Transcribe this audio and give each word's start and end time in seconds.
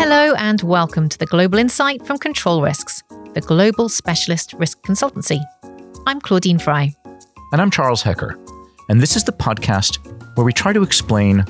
Hello, 0.00 0.32
and 0.34 0.62
welcome 0.62 1.08
to 1.08 1.18
the 1.18 1.26
Global 1.26 1.58
Insight 1.58 2.06
from 2.06 2.18
Control 2.18 2.62
Risks, 2.62 3.02
the 3.34 3.40
global 3.40 3.88
specialist 3.88 4.52
risk 4.52 4.80
consultancy. 4.82 5.40
I'm 6.06 6.20
Claudine 6.20 6.60
Fry. 6.60 6.94
And 7.50 7.60
I'm 7.60 7.68
Charles 7.68 8.00
Hecker. 8.00 8.38
And 8.88 9.00
this 9.02 9.16
is 9.16 9.24
the 9.24 9.32
podcast 9.32 9.98
where 10.36 10.44
we 10.44 10.52
try 10.52 10.72
to 10.72 10.84
explain 10.84 11.40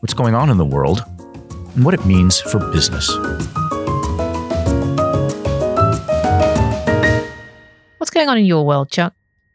what's 0.00 0.12
going 0.12 0.34
on 0.34 0.50
in 0.50 0.58
the 0.58 0.64
world 0.64 1.04
and 1.74 1.86
what 1.86 1.94
it 1.94 2.04
means 2.04 2.38
for 2.38 2.58
business. 2.70 3.08
What's 7.96 8.10
going 8.10 8.28
on 8.28 8.36
in 8.36 8.44
your 8.44 8.66
world, 8.66 8.90
Chuck? 8.90 9.14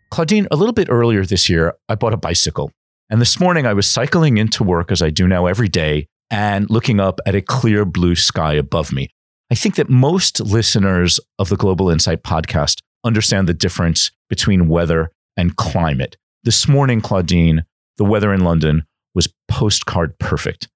Claudine, 0.09 0.47
a 0.49 0.55
little 0.55 0.73
bit 0.73 0.87
earlier 0.89 1.23
this 1.27 1.47
year, 1.47 1.75
I 1.87 1.93
bought 1.93 2.13
a 2.13 2.17
bicycle. 2.17 2.71
And 3.07 3.21
this 3.21 3.39
morning 3.39 3.67
I 3.67 3.73
was 3.73 3.87
cycling 3.87 4.37
into 4.37 4.63
work 4.63 4.91
as 4.91 5.03
I 5.03 5.11
do 5.11 5.27
now 5.27 5.45
every 5.45 5.67
day 5.67 6.07
and 6.31 6.69
looking 6.69 6.99
up 6.99 7.19
at 7.25 7.35
a 7.35 7.41
clear 7.41 7.85
blue 7.85 8.15
sky 8.15 8.53
above 8.53 8.91
me. 8.91 9.09
I 9.51 9.55
think 9.55 9.75
that 9.75 9.89
most 9.89 10.39
listeners 10.39 11.19
of 11.37 11.49
the 11.49 11.57
Global 11.57 11.89
Insight 11.89 12.23
podcast 12.23 12.77
understand 13.03 13.47
the 13.47 13.53
difference 13.53 14.09
between 14.29 14.69
weather 14.69 15.11
and 15.35 15.57
climate. 15.57 16.15
This 16.43 16.67
morning, 16.67 17.01
Claudine, 17.01 17.65
the 17.97 18.05
weather 18.05 18.33
in 18.33 18.45
London 18.45 18.85
was 19.13 19.33
postcard 19.49 20.17
perfect, 20.19 20.69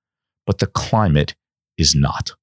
but 0.46 0.60
the 0.60 0.68
climate 0.68 1.36
is 1.78 1.96
not. 1.96 2.34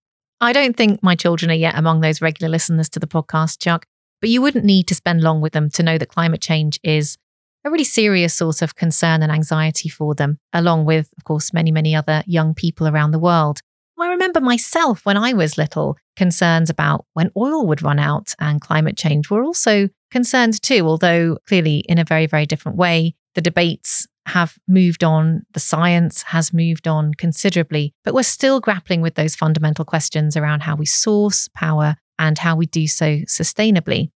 I 0.41 0.53
don't 0.53 0.77
think 0.77 1.03
my 1.03 1.15
children 1.15 1.51
are 1.51 1.55
yet 1.55 1.77
among 1.77 2.01
those 2.01 2.23
regular 2.23 2.51
listeners 2.51 2.89
to 2.91 2.99
the 2.99 3.07
podcast, 3.07 3.61
Chuck, 3.61 3.87
but 4.21 4.31
you 4.31 4.41
wouldn't 4.41 4.65
need 4.65 4.89
to 4.89 4.95
spend 4.95 5.23
long 5.23 5.41
with 5.41 5.53
them 5.53 5.69
to 5.71 5.83
know 5.83 5.99
that 5.99 6.09
climate 6.09 6.41
change 6.41 6.81
is 6.83 7.19
a 7.65 7.71
really 7.71 7.85
serious 7.85 8.35
source 8.35 8.63
of 8.63 8.75
concern 8.75 9.23
and 9.23 9.31
anxiety 9.31 9.89
for 9.89 10.15
them, 10.15 10.39
along 10.53 10.85
with, 10.85 11.09
of 11.17 11.25
course, 11.25 11.53
many, 11.53 11.71
many 11.71 11.95
other 11.95 12.23
young 12.27 12.55
people 12.55 12.89
around 12.89 13.13
the 13.13 13.19
world. 13.19 13.61
I 14.03 14.09
remember 14.09 14.41
myself 14.41 15.07
when 15.07 15.17
I 15.17 15.33
was 15.33 15.57
little, 15.57 15.97
concerns 16.17 16.69
about 16.69 17.07
when 17.13 17.31
oil 17.37 17.67
would 17.69 17.83
run 17.83 18.01
out 18.01 18.35
and 18.41 18.61
climate 18.61 18.97
change 18.97 19.31
were 19.31 19.45
also 19.45 19.89
concerns 20.11 20.59
too, 20.59 20.87
although 20.89 21.39
clearly 21.47 21.85
in 21.89 21.99
a 21.99 22.05
very, 22.05 22.27
very 22.27 22.45
different 22.45 22.77
way. 22.77 23.15
The 23.37 23.41
debates 23.41 24.09
have 24.27 24.59
moved 24.67 25.05
on, 25.05 25.43
the 25.53 25.61
science 25.61 26.23
has 26.23 26.53
moved 26.53 26.89
on 26.89 27.15
considerably, 27.15 27.95
but 28.03 28.13
we're 28.13 28.25
still 28.25 28.59
grappling 28.59 29.03
with 29.03 29.15
those 29.15 29.37
fundamental 29.37 29.85
questions 29.85 30.37
around 30.37 30.61
how 30.61 30.75
we 30.75 30.87
source 30.87 31.49
power 31.55 31.97
and 32.19 32.39
how 32.39 32.57
we 32.57 32.67
do 32.67 32.89
so 32.89 33.19
sustainably. 33.29 34.11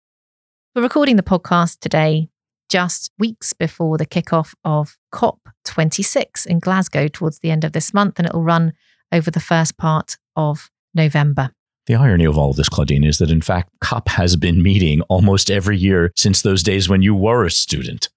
We're 0.75 0.81
recording 0.81 1.17
the 1.17 1.23
podcast 1.23 1.79
today 1.79 2.29
just 2.73 3.11
weeks 3.19 3.53
before 3.53 3.99
the 3.99 4.05
kickoff 4.05 4.55
of 4.65 4.97
COP26 5.13 6.47
in 6.47 6.57
Glasgow 6.57 7.07
towards 7.07 7.37
the 7.37 7.51
end 7.51 7.63
of 7.63 7.71
this 7.71 7.93
month, 7.93 8.17
and 8.17 8.27
it'll 8.27 8.41
run 8.41 8.73
over 9.11 9.29
the 9.29 9.39
first 9.39 9.77
part 9.77 10.17
of 10.35 10.71
November. 10.95 11.51
The 11.85 11.93
irony 11.93 12.25
of 12.25 12.35
all 12.35 12.49
of 12.49 12.55
this, 12.55 12.69
Claudine, 12.69 13.03
is 13.03 13.19
that 13.19 13.29
in 13.29 13.41
fact, 13.41 13.69
COP 13.79 14.09
has 14.09 14.35
been 14.35 14.63
meeting 14.63 15.01
almost 15.03 15.51
every 15.51 15.77
year 15.77 16.11
since 16.15 16.41
those 16.41 16.63
days 16.63 16.89
when 16.89 17.03
you 17.03 17.13
were 17.13 17.45
a 17.45 17.51
student. 17.51 18.09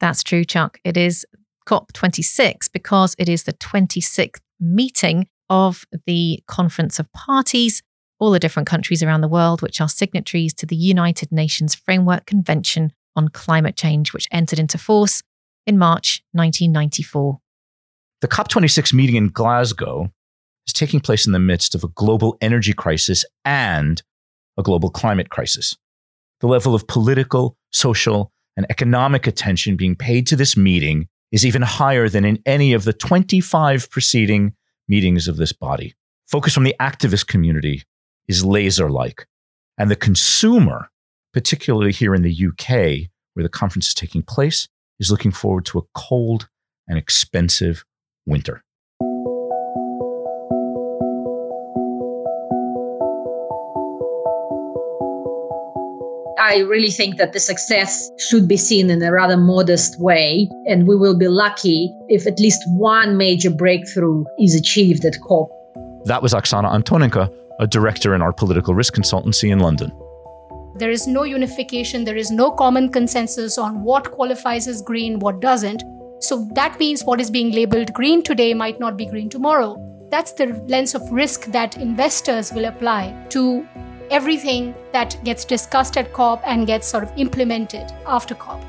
That's 0.00 0.22
true, 0.22 0.44
Chuck. 0.44 0.78
It 0.84 0.98
is 0.98 1.24
COP26 1.66 2.70
because 2.74 3.16
it 3.18 3.30
is 3.30 3.44
the 3.44 3.54
26th 3.54 4.40
meeting 4.60 5.28
of 5.48 5.86
the 6.06 6.42
Conference 6.46 6.98
of 6.98 7.10
Parties, 7.14 7.82
all 8.18 8.32
the 8.32 8.38
different 8.38 8.68
countries 8.68 9.02
around 9.02 9.22
the 9.22 9.28
world 9.28 9.62
which 9.62 9.80
are 9.80 9.88
signatories 9.88 10.52
to 10.52 10.66
the 10.66 10.76
United 10.76 11.32
Nations 11.32 11.74
Framework 11.74 12.26
Convention 12.26 12.92
on 13.16 13.28
climate 13.28 13.76
change, 13.76 14.12
which 14.12 14.28
entered 14.30 14.58
into 14.58 14.78
force 14.78 15.22
in 15.66 15.78
March 15.78 16.22
1994. 16.32 17.40
The 18.20 18.28
COP26 18.28 18.92
meeting 18.92 19.16
in 19.16 19.28
Glasgow 19.28 20.12
is 20.66 20.72
taking 20.72 21.00
place 21.00 21.26
in 21.26 21.32
the 21.32 21.38
midst 21.38 21.74
of 21.74 21.84
a 21.84 21.88
global 21.88 22.36
energy 22.40 22.72
crisis 22.72 23.24
and 23.44 24.02
a 24.56 24.62
global 24.62 24.90
climate 24.90 25.30
crisis. 25.30 25.76
The 26.40 26.46
level 26.46 26.74
of 26.74 26.86
political, 26.86 27.56
social, 27.72 28.32
and 28.56 28.66
economic 28.70 29.26
attention 29.26 29.76
being 29.76 29.96
paid 29.96 30.26
to 30.28 30.36
this 30.36 30.56
meeting 30.56 31.08
is 31.30 31.46
even 31.46 31.62
higher 31.62 32.08
than 32.08 32.24
in 32.24 32.38
any 32.44 32.74
of 32.74 32.84
the 32.84 32.92
25 32.92 33.90
preceding 33.90 34.54
meetings 34.88 35.26
of 35.26 35.36
this 35.36 35.52
body. 35.52 35.94
Focus 36.28 36.54
from 36.54 36.64
the 36.64 36.76
activist 36.78 37.26
community 37.26 37.82
is 38.28 38.44
laser 38.44 38.90
like, 38.90 39.26
and 39.78 39.90
the 39.90 39.96
consumer 39.96 40.90
particularly 41.32 41.92
here 41.92 42.14
in 42.14 42.22
the 42.22 42.46
UK, 42.48 43.08
where 43.34 43.42
the 43.42 43.48
conference 43.48 43.88
is 43.88 43.94
taking 43.94 44.22
place, 44.22 44.68
is 45.00 45.10
looking 45.10 45.32
forward 45.32 45.64
to 45.66 45.78
a 45.78 45.82
cold 45.94 46.48
and 46.86 46.98
expensive 46.98 47.84
winter. 48.26 48.62
I 56.38 56.58
really 56.58 56.90
think 56.90 57.16
that 57.16 57.32
the 57.32 57.40
success 57.40 58.10
should 58.18 58.46
be 58.46 58.56
seen 58.56 58.90
in 58.90 59.02
a 59.02 59.12
rather 59.12 59.36
modest 59.36 59.98
way, 60.00 60.50
and 60.66 60.86
we 60.86 60.96
will 60.96 61.16
be 61.16 61.28
lucky 61.28 61.94
if 62.08 62.26
at 62.26 62.38
least 62.38 62.62
one 62.66 63.16
major 63.16 63.48
breakthrough 63.48 64.24
is 64.38 64.54
achieved 64.54 65.04
at 65.04 65.18
COP. 65.20 65.50
That 66.04 66.20
was 66.20 66.34
Oksana 66.34 66.74
Antonenko, 66.74 67.32
a 67.58 67.66
director 67.66 68.14
in 68.14 68.20
our 68.20 68.32
political 68.32 68.74
risk 68.74 68.94
consultancy 68.94 69.50
in 69.50 69.60
London. 69.60 69.92
There 70.74 70.90
is 70.90 71.06
no 71.06 71.24
unification, 71.24 72.04
there 72.04 72.16
is 72.16 72.30
no 72.30 72.50
common 72.50 72.90
consensus 72.90 73.58
on 73.58 73.82
what 73.82 74.10
qualifies 74.10 74.66
as 74.66 74.80
green, 74.80 75.18
what 75.18 75.40
doesn't. 75.40 75.82
So 76.20 76.48
that 76.54 76.78
means 76.78 77.04
what 77.04 77.20
is 77.20 77.30
being 77.30 77.52
labeled 77.52 77.92
green 77.92 78.22
today 78.22 78.54
might 78.54 78.80
not 78.80 78.96
be 78.96 79.04
green 79.04 79.28
tomorrow. 79.28 79.76
That's 80.10 80.32
the 80.32 80.46
lens 80.68 80.94
of 80.94 81.02
risk 81.12 81.44
that 81.52 81.76
investors 81.76 82.52
will 82.52 82.64
apply 82.64 83.14
to 83.30 83.66
everything 84.10 84.74
that 84.92 85.22
gets 85.24 85.44
discussed 85.44 85.98
at 85.98 86.12
COP 86.14 86.42
and 86.46 86.66
gets 86.66 86.86
sort 86.86 87.04
of 87.04 87.12
implemented 87.16 87.92
after 88.06 88.34
COP. 88.34 88.62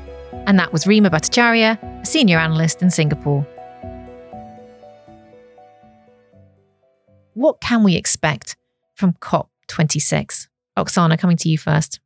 And 0.46 0.58
that 0.58 0.72
was 0.72 0.84
Reema 0.84 1.08
Bhattacharya, 1.08 2.02
a 2.02 2.06
senior 2.06 2.38
analyst 2.38 2.82
in 2.82 2.90
Singapore. 2.90 3.46
What 7.32 7.60
can 7.60 7.82
we 7.82 7.96
expect 7.96 8.56
from 8.94 9.14
COP26? 9.14 10.48
Oksana, 10.76 11.18
coming 11.18 11.36
to 11.38 11.48
you 11.48 11.58
first. 11.58 12.00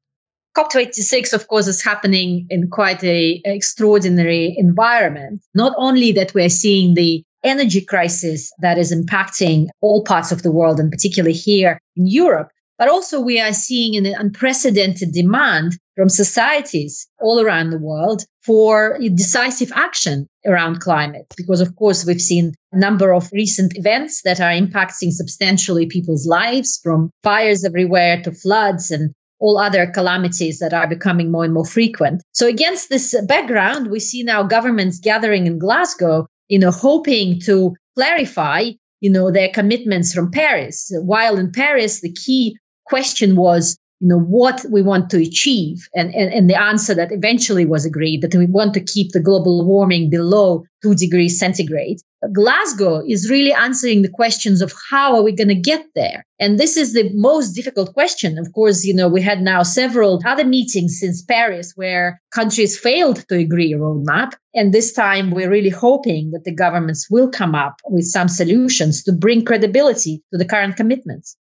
COP26, 0.57 1.33
of 1.33 1.47
course, 1.47 1.69
is 1.69 1.85
happening 1.85 2.47
in 2.51 2.69
quite 2.69 3.03
a 3.05 3.41
extraordinary 3.45 4.55
environment. 4.59 5.41
Not 5.55 5.73
only 5.77 6.13
that 6.13 6.35
we're 6.35 6.49
seeing 6.49 6.95
the 6.95 7.23
energy 7.45 7.81
crisis 7.81 8.51
that 8.61 8.79
is 8.79 8.93
impacting 8.93 9.69
all 9.81 10.03
parts 10.03 10.33
of 10.33 10.43
the 10.43 10.51
world, 10.51 10.81
and 10.81 10.91
particularly 10.91 11.35
here 11.35 11.79
in 11.97 12.07
Europe, 12.07 12.49
but 12.77 12.89
also 12.89 13.21
we 13.21 13.41
are 13.41 13.53
seeing 13.53 13.97
an 13.97 14.13
unprecedented 14.19 15.13
demand 15.13 15.79
from 15.99 16.09
societies 16.09 17.09
all 17.21 17.41
around 17.41 17.71
the 17.71 17.79
world 17.79 18.25
for 18.45 18.97
decisive 19.17 19.73
action 19.75 20.29
around 20.47 20.79
climate. 20.79 21.27
Because, 21.37 21.61
of 21.61 21.75
course, 21.75 22.07
we've 22.07 22.21
seen 22.21 22.55
a 22.73 22.79
number 22.79 23.13
of 23.13 23.29
recent 23.33 23.77
events 23.77 24.23
that 24.23 24.41
are 24.41 24.53
impacting 24.53 25.11
substantially 25.11 25.87
people's 25.87 26.25
lives 26.25 26.79
from 26.85 27.11
fires 27.25 27.65
everywhere 27.65 28.23
to 28.23 28.31
floods 28.31 28.93
and 28.93 29.13
all 29.41 29.59
other 29.59 29.89
calamities 29.89 30.61
that 30.61 30.73
are 30.73 30.87
becoming 30.87 31.33
more 31.33 31.43
and 31.43 31.53
more 31.53 31.67
frequent. 31.67 32.23
So 32.33 32.47
against 32.47 32.91
this 32.91 33.21
background, 33.27 33.91
we 33.91 33.99
see 33.99 34.23
now 34.23 34.45
governments 34.45 35.01
gathering 35.01 35.49
in 35.49 35.59
Glasgow, 35.59 36.29
you 36.47 36.61
know, 36.61 36.71
hoping 36.71 37.41
to 37.41 37.75
clarify, 37.97 38.71
you 39.01 39.11
know, 39.11 39.33
their 39.33 39.49
commitments 39.49 40.15
from 40.15 40.31
Paris. 40.31 40.93
While 40.93 41.39
in 41.39 41.51
Paris, 41.51 42.03
the 42.03 42.13
key 42.13 42.57
question 42.87 43.35
was 43.35 43.77
you 44.01 44.09
know 44.09 44.19
what 44.19 44.65
we 44.71 44.81
want 44.81 45.11
to 45.11 45.21
achieve. 45.21 45.89
And, 45.95 46.15
and 46.15 46.33
and 46.33 46.49
the 46.49 46.61
answer 46.61 46.95
that 46.95 47.13
eventually 47.13 47.67
was 47.67 47.85
agreed 47.85 48.23
that 48.23 48.35
we 48.35 48.47
want 48.47 48.75
to 48.75 48.81
keep 48.81 49.11
the 49.13 49.21
global 49.21 49.67
warming 49.67 50.09
below 50.09 50.65
2 50.83 50.95
degrees 50.95 51.39
centigrade. 51.39 51.99
Glasgow 52.33 53.03
is 53.07 53.31
really 53.31 53.53
answering 53.53 54.03
the 54.03 54.09
questions 54.09 54.63
of 54.63 54.73
how 54.91 55.17
are 55.17 55.23
we 55.23 55.33
going 55.33 55.49
to 55.49 55.55
get 55.55 55.85
there? 55.95 56.25
And 56.39 56.59
this 56.59 56.77
is 56.77 56.93
the 56.93 57.11
most 57.13 57.53
difficult 57.53 57.93
question. 57.93 58.39
Of 58.39 58.53
course 58.53 58.85
you 58.85 58.95
know 58.95 59.09
we 59.09 59.21
had 59.21 59.43
now 59.43 59.65
several 59.65 60.23
other 60.25 60.45
meetings 60.45 61.01
since 61.01 61.23
paris 61.23 61.73
where 61.75 62.21
countries 62.33 62.79
failed 62.79 63.27
to 63.29 63.37
agree 63.37 63.73
a 63.73 63.79
roadmap. 63.79 64.35
And 64.55 64.73
this 64.73 64.93
time 64.93 65.33
we're 65.33 65.51
really 65.51 65.71
hoping 65.71 66.31
that 66.33 66.45
the 66.45 66.55
governments 66.55 67.09
will 67.11 67.31
come 67.31 67.57
up 67.57 67.81
with 67.85 68.05
some 68.05 68.29
solutions 68.29 69.03
to 69.05 69.13
bring 69.13 69.45
credibility 69.45 70.23
to 70.31 70.39
the 70.39 70.45
current 70.45 70.77
commitments 70.77 71.37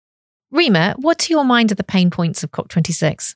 Reema, 0.54 0.96
what 0.98 1.20
to 1.20 1.34
your 1.34 1.44
mind 1.44 1.74
are 1.74 1.76
the 1.76 1.84
pain 1.84 2.10
points 2.10 2.42
of 2.42 2.52
COP26? 2.52 3.36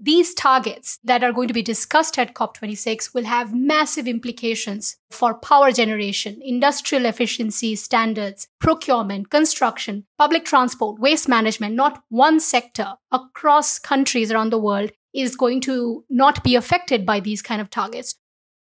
These 0.00 0.34
targets 0.34 0.98
that 1.04 1.22
are 1.22 1.32
going 1.32 1.46
to 1.46 1.54
be 1.54 1.62
discussed 1.62 2.18
at 2.18 2.34
COP26 2.34 3.14
will 3.14 3.24
have 3.24 3.54
massive 3.54 4.08
implications 4.08 4.96
for 5.10 5.34
power 5.34 5.70
generation, 5.70 6.40
industrial 6.42 7.06
efficiency 7.06 7.76
standards, 7.76 8.48
procurement, 8.60 9.30
construction, 9.30 10.04
public 10.18 10.44
transport, 10.44 11.00
waste 11.00 11.28
management. 11.28 11.76
Not 11.76 12.02
one 12.08 12.40
sector 12.40 12.94
across 13.12 13.78
countries 13.78 14.32
around 14.32 14.50
the 14.50 14.58
world 14.58 14.90
is 15.14 15.36
going 15.36 15.60
to 15.62 16.04
not 16.10 16.42
be 16.42 16.56
affected 16.56 17.06
by 17.06 17.20
these 17.20 17.42
kind 17.42 17.60
of 17.60 17.70
targets. 17.70 18.16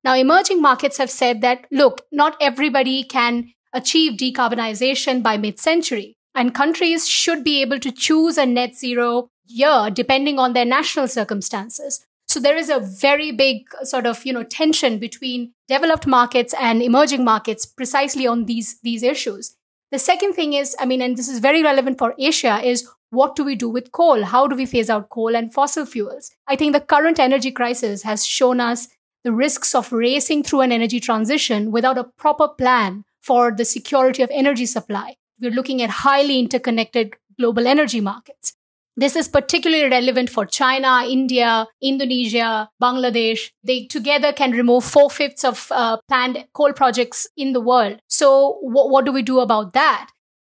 Now, 0.02 0.14
emerging 0.14 0.60
markets 0.60 0.98
have 0.98 1.10
said 1.10 1.42
that, 1.42 1.66
look, 1.70 2.02
not 2.10 2.36
everybody 2.40 3.04
can 3.04 3.52
achieve 3.72 4.18
decarbonization 4.18 5.22
by 5.22 5.36
mid 5.36 5.58
century 5.60 6.16
And 6.34 6.54
countries 6.54 7.08
should 7.08 7.44
be 7.44 7.62
able 7.62 7.78
to 7.80 7.92
choose 7.92 8.36
a 8.38 8.46
net 8.46 8.74
zero 8.74 9.28
year 9.46 9.90
depending 9.92 10.38
on 10.38 10.52
their 10.52 10.64
national 10.64 11.08
circumstances. 11.08 12.04
So 12.26 12.40
there 12.40 12.56
is 12.56 12.70
a 12.70 12.80
very 12.80 13.30
big 13.30 13.66
sort 13.82 14.06
of, 14.06 14.24
you 14.26 14.32
know, 14.32 14.42
tension 14.42 14.98
between 14.98 15.52
developed 15.68 16.06
markets 16.06 16.54
and 16.58 16.82
emerging 16.82 17.24
markets 17.24 17.64
precisely 17.64 18.26
on 18.26 18.46
these, 18.46 18.80
these 18.82 19.02
issues. 19.02 19.54
The 19.92 19.98
second 19.98 20.32
thing 20.32 20.54
is, 20.54 20.74
I 20.80 20.86
mean, 20.86 21.00
and 21.00 21.16
this 21.16 21.28
is 21.28 21.38
very 21.38 21.62
relevant 21.62 21.98
for 21.98 22.14
Asia, 22.18 22.60
is 22.64 22.88
what 23.10 23.36
do 23.36 23.44
we 23.44 23.54
do 23.54 23.68
with 23.68 23.92
coal? 23.92 24.24
How 24.24 24.48
do 24.48 24.56
we 24.56 24.66
phase 24.66 24.90
out 24.90 25.10
coal 25.10 25.36
and 25.36 25.54
fossil 25.54 25.86
fuels? 25.86 26.32
I 26.48 26.56
think 26.56 26.72
the 26.72 26.80
current 26.80 27.20
energy 27.20 27.52
crisis 27.52 28.02
has 28.02 28.26
shown 28.26 28.58
us 28.58 28.88
the 29.22 29.32
risks 29.32 29.74
of 29.74 29.92
racing 29.92 30.42
through 30.42 30.62
an 30.62 30.72
energy 30.72 30.98
transition 30.98 31.70
without 31.70 31.98
a 31.98 32.10
proper 32.18 32.48
plan 32.48 33.04
for 33.22 33.52
the 33.52 33.64
security 33.64 34.22
of 34.22 34.30
energy 34.32 34.66
supply. 34.66 35.16
We're 35.44 35.50
looking 35.50 35.82
at 35.82 35.90
highly 35.90 36.38
interconnected 36.38 37.16
global 37.38 37.66
energy 37.66 38.00
markets. 38.00 38.54
This 38.96 39.14
is 39.14 39.28
particularly 39.28 39.90
relevant 39.90 40.30
for 40.30 40.46
China, 40.46 41.02
India, 41.06 41.66
Indonesia, 41.82 42.70
Bangladesh. 42.82 43.50
They 43.62 43.84
together 43.84 44.32
can 44.32 44.52
remove 44.52 44.84
four 44.84 45.10
fifths 45.10 45.44
of 45.44 45.66
uh, 45.70 45.98
planned 46.08 46.46
coal 46.54 46.72
projects 46.72 47.28
in 47.36 47.52
the 47.52 47.60
world. 47.60 48.00
So, 48.08 48.58
w- 48.62 48.90
what 48.90 49.04
do 49.04 49.12
we 49.12 49.20
do 49.20 49.40
about 49.40 49.74
that? 49.74 50.10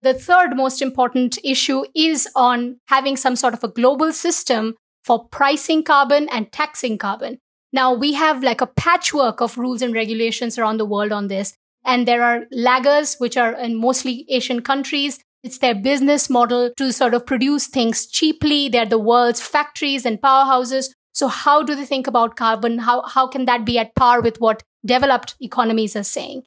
The 0.04 0.14
third 0.14 0.56
most 0.56 0.84
important 0.84 1.40
issue 1.44 1.86
is 1.96 2.28
on 2.36 2.80
having 2.88 3.18
some 3.18 3.36
sort 3.36 3.56
of 3.56 3.64
a 3.64 3.70
global 3.70 4.14
system 4.14 4.76
for 5.04 5.28
pricing 5.30 5.82
carbon 5.82 6.30
and 6.30 6.52
taxing 6.52 7.00
carbon. 7.00 7.40
Now, 7.74 7.92
we 7.92 8.14
have 8.14 8.44
like 8.44 8.62
a 8.62 8.68
patchwork 8.68 9.42
of 9.42 9.58
rules 9.58 9.82
and 9.82 9.96
regulations 9.96 10.60
around 10.60 10.78
the 10.78 10.86
world 10.86 11.12
on 11.12 11.28
this. 11.28 11.56
And 11.86 12.08
there 12.08 12.24
are 12.24 12.46
laggers, 12.54 13.20
which 13.20 13.38
are 13.38 13.54
in 13.54 13.76
mostly 13.76 14.26
Asian 14.28 14.62
countries. 14.62 15.20
It's 15.44 15.60
their 15.60 15.76
business 15.76 16.30
model 16.30 16.72
to 16.78 16.92
sort 16.92 17.14
of 17.14 17.26
produce 17.26 17.68
things 17.68 18.08
cheaply. 18.08 18.68
They're 18.68 18.86
the 18.86 18.98
world's 18.98 19.40
factories 19.42 20.06
and 20.06 20.20
powerhouses. 20.20 20.90
So 21.14 21.28
how 21.28 21.62
do 21.62 21.76
they 21.76 21.86
think 21.86 22.08
about 22.08 22.36
carbon? 22.36 22.80
How, 22.80 23.04
how 23.04 23.28
can 23.28 23.46
that 23.46 23.64
be 23.64 23.78
at 23.78 23.96
par 23.96 24.22
with 24.22 24.42
what 24.42 24.64
developed 24.86 25.36
economies 25.40 25.96
are 25.96 26.04
saying? 26.04 26.44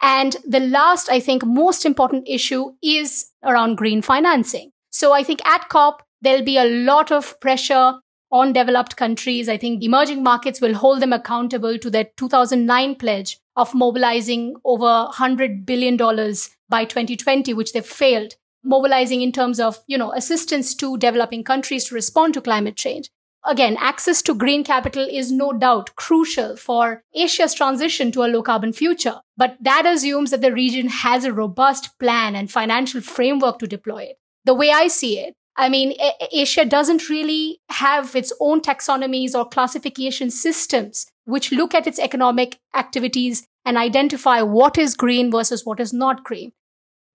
And 0.00 0.36
the 0.46 0.60
last, 0.60 1.10
I 1.10 1.20
think, 1.20 1.44
most 1.44 1.84
important 1.84 2.28
issue 2.28 2.72
is 2.82 3.30
around 3.44 3.76
green 3.76 4.00
financing. 4.00 4.70
So 4.90 5.12
I 5.12 5.22
think 5.22 5.44
at 5.46 5.68
COP, 5.68 6.02
there'll 6.22 6.44
be 6.44 6.56
a 6.56 6.64
lot 6.64 7.12
of 7.12 7.38
pressure 7.40 7.94
on 8.30 8.52
developed 8.52 8.96
countries. 8.96 9.48
I 9.48 9.56
think 9.56 9.82
emerging 9.82 10.22
markets 10.22 10.60
will 10.60 10.74
hold 10.74 11.00
them 11.00 11.12
accountable 11.12 11.78
to 11.78 11.90
their 11.90 12.08
2009 12.16 12.94
pledge 12.96 13.38
of 13.58 13.74
mobilizing 13.74 14.54
over 14.64 15.08
$100 15.12 15.66
billion 15.66 15.96
by 16.68 16.84
2020, 16.84 17.52
which 17.52 17.72
they've 17.72 17.84
failed, 17.84 18.34
mobilizing 18.62 19.20
in 19.20 19.32
terms 19.32 19.58
of, 19.58 19.80
you 19.88 19.98
know, 19.98 20.12
assistance 20.12 20.74
to 20.76 20.96
developing 20.96 21.42
countries 21.42 21.84
to 21.86 21.94
respond 21.94 22.34
to 22.34 22.40
climate 22.40 22.76
change. 22.76 23.10
Again, 23.44 23.76
access 23.80 24.22
to 24.22 24.34
green 24.34 24.62
capital 24.62 25.06
is 25.10 25.32
no 25.32 25.52
doubt 25.52 25.96
crucial 25.96 26.56
for 26.56 27.02
Asia's 27.14 27.54
transition 27.54 28.12
to 28.12 28.22
a 28.22 28.28
low 28.28 28.42
carbon 28.42 28.72
future. 28.72 29.16
But 29.36 29.56
that 29.60 29.86
assumes 29.86 30.30
that 30.30 30.40
the 30.40 30.52
region 30.52 30.88
has 30.88 31.24
a 31.24 31.32
robust 31.32 31.98
plan 31.98 32.36
and 32.36 32.50
financial 32.50 33.00
framework 33.00 33.58
to 33.58 33.66
deploy 33.66 34.04
it. 34.04 34.18
The 34.44 34.54
way 34.54 34.70
I 34.70 34.86
see 34.86 35.18
it, 35.18 35.34
I 35.56 35.68
mean, 35.68 35.94
Asia 36.32 36.64
doesn't 36.64 37.08
really 37.08 37.60
have 37.70 38.14
its 38.14 38.32
own 38.38 38.60
taxonomies 38.60 39.34
or 39.34 39.48
classification 39.48 40.30
systems 40.30 41.06
which 41.28 41.52
look 41.52 41.74
at 41.74 41.86
its 41.86 41.98
economic 41.98 42.58
activities 42.74 43.46
and 43.66 43.76
identify 43.76 44.40
what 44.40 44.78
is 44.78 44.94
green 44.94 45.30
versus 45.30 45.64
what 45.66 45.78
is 45.78 45.92
not 45.92 46.24
green. 46.24 46.52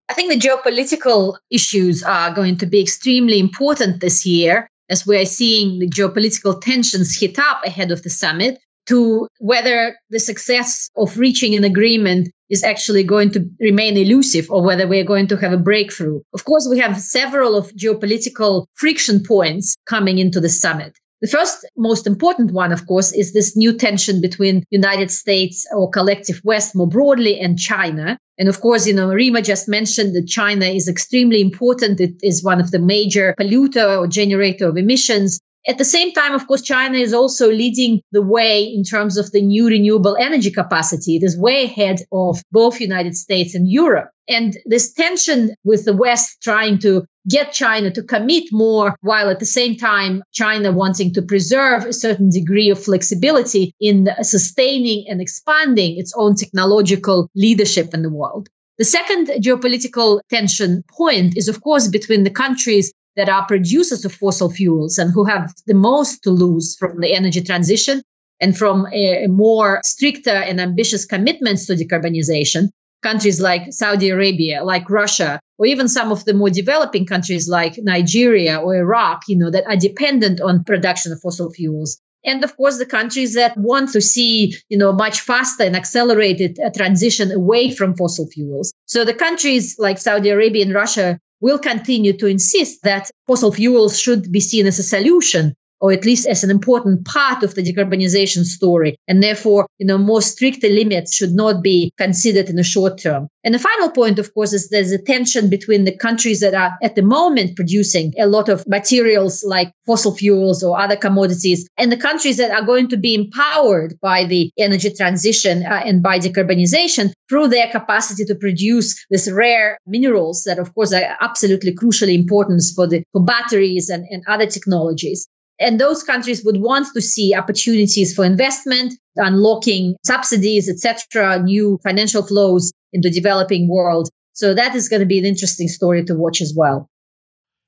I 0.07 0.13
think 0.13 0.31
the 0.31 0.47
geopolitical 0.47 1.37
issues 1.49 2.03
are 2.03 2.31
going 2.31 2.57
to 2.57 2.67
be 2.67 2.79
extremely 2.79 3.39
important 3.39 4.01
this 4.01 4.23
year 4.23 4.69
as 4.87 5.07
we're 5.07 5.25
seeing 5.25 5.79
the 5.79 5.89
geopolitical 5.89 6.61
tensions 6.61 7.17
hit 7.19 7.39
up 7.39 7.65
ahead 7.65 7.89
of 7.89 8.03
the 8.03 8.11
summit 8.11 8.59
to 8.85 9.27
whether 9.39 9.97
the 10.11 10.19
success 10.19 10.91
of 10.95 11.17
reaching 11.17 11.55
an 11.55 11.63
agreement 11.63 12.29
is 12.51 12.63
actually 12.63 13.03
going 13.03 13.31
to 13.31 13.49
remain 13.59 13.97
elusive 13.97 14.51
or 14.51 14.63
whether 14.63 14.87
we're 14.87 15.03
going 15.03 15.25
to 15.25 15.37
have 15.37 15.53
a 15.53 15.57
breakthrough. 15.57 16.21
Of 16.35 16.45
course, 16.45 16.67
we 16.69 16.77
have 16.77 16.99
several 16.99 17.55
of 17.55 17.73
geopolitical 17.73 18.67
friction 18.75 19.23
points 19.23 19.75
coming 19.87 20.19
into 20.19 20.39
the 20.39 20.49
summit. 20.49 20.95
The 21.23 21.29
first 21.29 21.65
most 21.77 22.05
important 22.05 22.51
one, 22.51 22.73
of 22.73 22.85
course, 22.85 23.13
is 23.13 23.31
this 23.31 23.55
new 23.55 23.71
tension 23.77 24.19
between 24.19 24.65
United 24.71 25.09
States 25.09 25.65
or 25.73 25.89
collective 25.89 26.41
West 26.43 26.75
more 26.75 26.85
broadly 26.85 27.39
and 27.39 27.57
China. 27.57 28.17
And 28.37 28.49
of 28.49 28.59
course, 28.59 28.85
you 28.85 28.93
know, 28.93 29.07
Reema 29.07 29.41
just 29.41 29.69
mentioned 29.69 30.15
that 30.15 30.27
China 30.27 30.65
is 30.65 30.89
extremely 30.89 31.39
important. 31.39 32.01
It 32.01 32.15
is 32.21 32.43
one 32.43 32.59
of 32.59 32.71
the 32.71 32.79
major 32.79 33.33
polluter 33.39 33.99
or 33.99 34.05
generator 34.05 34.67
of 34.67 34.75
emissions. 34.75 35.39
At 35.65 35.77
the 35.77 35.85
same 35.85 36.11
time, 36.11 36.33
of 36.33 36.45
course, 36.45 36.61
China 36.61 36.97
is 36.97 37.13
also 37.13 37.49
leading 37.49 38.01
the 38.11 38.21
way 38.21 38.63
in 38.63 38.83
terms 38.83 39.17
of 39.17 39.31
the 39.31 39.41
new 39.41 39.67
renewable 39.67 40.17
energy 40.19 40.51
capacity. 40.51 41.15
It 41.15 41.23
is 41.23 41.37
way 41.37 41.63
ahead 41.63 42.01
of 42.11 42.41
both 42.51 42.81
United 42.81 43.15
States 43.15 43.55
and 43.55 43.69
Europe. 43.69 44.09
And 44.27 44.57
this 44.65 44.91
tension 44.93 45.55
with 45.63 45.85
the 45.85 45.95
West 45.95 46.41
trying 46.41 46.79
to 46.79 47.05
get 47.29 47.53
China 47.53 47.91
to 47.91 48.03
commit 48.03 48.45
more 48.51 48.95
while 49.01 49.29
at 49.29 49.39
the 49.39 49.45
same 49.45 49.77
time 49.77 50.23
China 50.33 50.73
wanting 50.73 51.13
to 51.13 51.21
preserve 51.21 51.85
a 51.85 51.93
certain 51.93 52.29
degree 52.29 52.69
of 52.69 52.83
flexibility 52.83 53.73
in 53.79 54.09
sustaining 54.21 55.05
and 55.07 55.21
expanding 55.21 55.97
its 55.97 56.13
own 56.17 56.35
technological 56.35 57.29
leadership 57.35 57.93
in 57.93 58.01
the 58.01 58.09
world. 58.09 58.49
The 58.79 58.85
second 58.85 59.27
geopolitical 59.27 60.19
tension 60.29 60.83
point 60.89 61.37
is, 61.37 61.47
of 61.47 61.61
course, 61.61 61.87
between 61.87 62.23
the 62.23 62.31
countries 62.31 62.91
that 63.15 63.29
are 63.29 63.45
producers 63.45 64.05
of 64.05 64.13
fossil 64.13 64.49
fuels 64.49 64.97
and 64.97 65.11
who 65.11 65.23
have 65.25 65.53
the 65.67 65.73
most 65.73 66.23
to 66.23 66.31
lose 66.31 66.75
from 66.77 66.99
the 66.99 67.13
energy 67.13 67.41
transition 67.41 68.01
and 68.39 68.57
from 68.57 68.87
a, 68.91 69.27
more 69.27 69.79
stricter 69.83 70.31
and 70.31 70.59
ambitious 70.59 71.05
commitments 71.05 71.65
to 71.67 71.75
decarbonization 71.75 72.69
countries 73.03 73.39
like 73.39 73.71
Saudi 73.71 74.09
Arabia, 74.09 74.63
like 74.63 74.89
Russia, 74.89 75.39
or 75.57 75.65
even 75.65 75.87
some 75.87 76.11
of 76.11 76.25
the 76.25 76.33
more 76.33 76.49
developing 76.49 77.05
countries 77.05 77.47
like 77.47 77.77
Nigeria 77.77 78.57
or 78.57 78.75
Iraq, 78.75 79.23
you 79.27 79.37
know, 79.37 79.51
that 79.51 79.67
are 79.67 79.75
dependent 79.75 80.41
on 80.41 80.63
production 80.63 81.11
of 81.11 81.19
fossil 81.21 81.51
fuels. 81.51 81.99
And 82.25 82.43
of 82.43 82.55
course, 82.55 82.77
the 82.77 82.85
countries 82.85 83.33
that 83.33 83.57
want 83.57 83.91
to 83.91 84.01
see, 84.01 84.55
you 84.69 84.77
know, 84.77 84.93
much 84.93 85.19
faster 85.19 85.63
and 85.63 85.75
accelerated 85.75 86.57
uh, 86.57 86.69
transition 86.69 87.31
away 87.31 87.69
from 87.69 87.97
fossil 87.97 88.27
fuels. 88.27 88.73
So 88.85 89.03
the 89.03 89.13
countries 89.13 89.75
like 89.77 89.97
Saudi 89.97 90.29
Arabia 90.29 90.63
and 90.63 90.73
Russia 90.73 91.19
will 91.43 91.59
continue 91.59 92.13
to 92.13 92.25
insist 92.25 92.83
that 92.83 93.11
fossil 93.27 93.51
fuels 93.51 93.99
should 93.99 94.31
be 94.31 94.39
seen 94.39 94.65
as 94.65 94.79
a 94.79 94.83
solution 94.83 95.53
or 95.83 95.91
at 95.91 96.05
least 96.05 96.25
as 96.25 96.45
an 96.45 96.49
important 96.49 97.03
part 97.03 97.43
of 97.43 97.55
the 97.55 97.61
decarbonization 97.61 98.45
story. 98.45 98.95
And 99.09 99.21
therefore, 99.21 99.67
you 99.79 99.85
know, 99.85 99.97
more 99.97 100.21
stricter 100.21 100.69
limits 100.69 101.13
should 101.13 101.33
not 101.33 101.61
be 101.61 101.91
considered 101.97 102.47
in 102.47 102.55
the 102.55 102.63
short 102.63 102.99
term. 102.99 103.27
And 103.43 103.53
the 103.53 103.59
final 103.59 103.91
point, 103.91 104.17
of 104.17 104.33
course, 104.33 104.53
is 104.53 104.69
there's 104.69 104.93
a 104.93 104.97
tension 104.97 105.49
between 105.49 105.83
the 105.83 105.93
countries 105.97 106.39
that 106.39 106.53
are 106.53 106.71
at 106.81 106.95
the 106.95 107.01
moment 107.01 107.57
producing 107.57 108.13
a 108.17 108.27
lot 108.27 108.47
of 108.47 108.65
materials 108.65 109.43
like 109.43 109.73
fossil 109.85 110.15
fuels 110.15 110.63
or 110.63 110.79
other 110.79 110.95
commodities 110.95 111.67
and 111.77 111.91
the 111.91 111.97
countries 111.97 112.37
that 112.37 112.51
are 112.51 112.65
going 112.65 112.87
to 112.87 112.95
be 112.95 113.13
empowered 113.13 113.99
by 114.01 114.23
the 114.23 114.51
energy 114.57 114.89
transition 114.89 115.65
uh, 115.65 115.81
and 115.83 116.01
by 116.01 116.17
decarbonization 116.17 117.11
through 117.27 117.49
their 117.49 117.69
capacity 117.69 118.23
to 118.23 118.35
produce 118.35 119.05
these 119.09 119.29
rare 119.29 119.77
minerals 119.85 120.43
that, 120.45 120.59
of 120.59 120.73
course, 120.73 120.93
are 120.93 121.17
absolutely 121.19 121.75
crucially 121.75 122.15
important 122.15 122.63
for 122.73 122.87
the 122.87 123.03
for 123.11 123.21
batteries 123.21 123.89
and, 123.89 124.05
and 124.09 124.23
other 124.29 124.45
technologies. 124.45 125.27
And 125.59 125.79
those 125.79 126.03
countries 126.03 126.43
would 126.43 126.57
want 126.57 126.87
to 126.93 127.01
see 127.01 127.35
opportunities 127.35 128.13
for 128.13 128.25
investment, 128.25 128.93
unlocking 129.15 129.95
subsidies, 130.05 130.67
etc., 130.67 131.39
new 131.39 131.79
financial 131.83 132.23
flows 132.23 132.71
in 132.91 133.01
the 133.01 133.11
developing 133.11 133.69
world. 133.69 134.09
So 134.33 134.53
that 134.53 134.75
is 134.75 134.89
going 134.89 135.01
to 135.01 135.05
be 135.05 135.19
an 135.19 135.25
interesting 135.25 135.67
story 135.67 136.03
to 136.05 136.15
watch 136.15 136.41
as 136.41 136.53
well. 136.55 136.89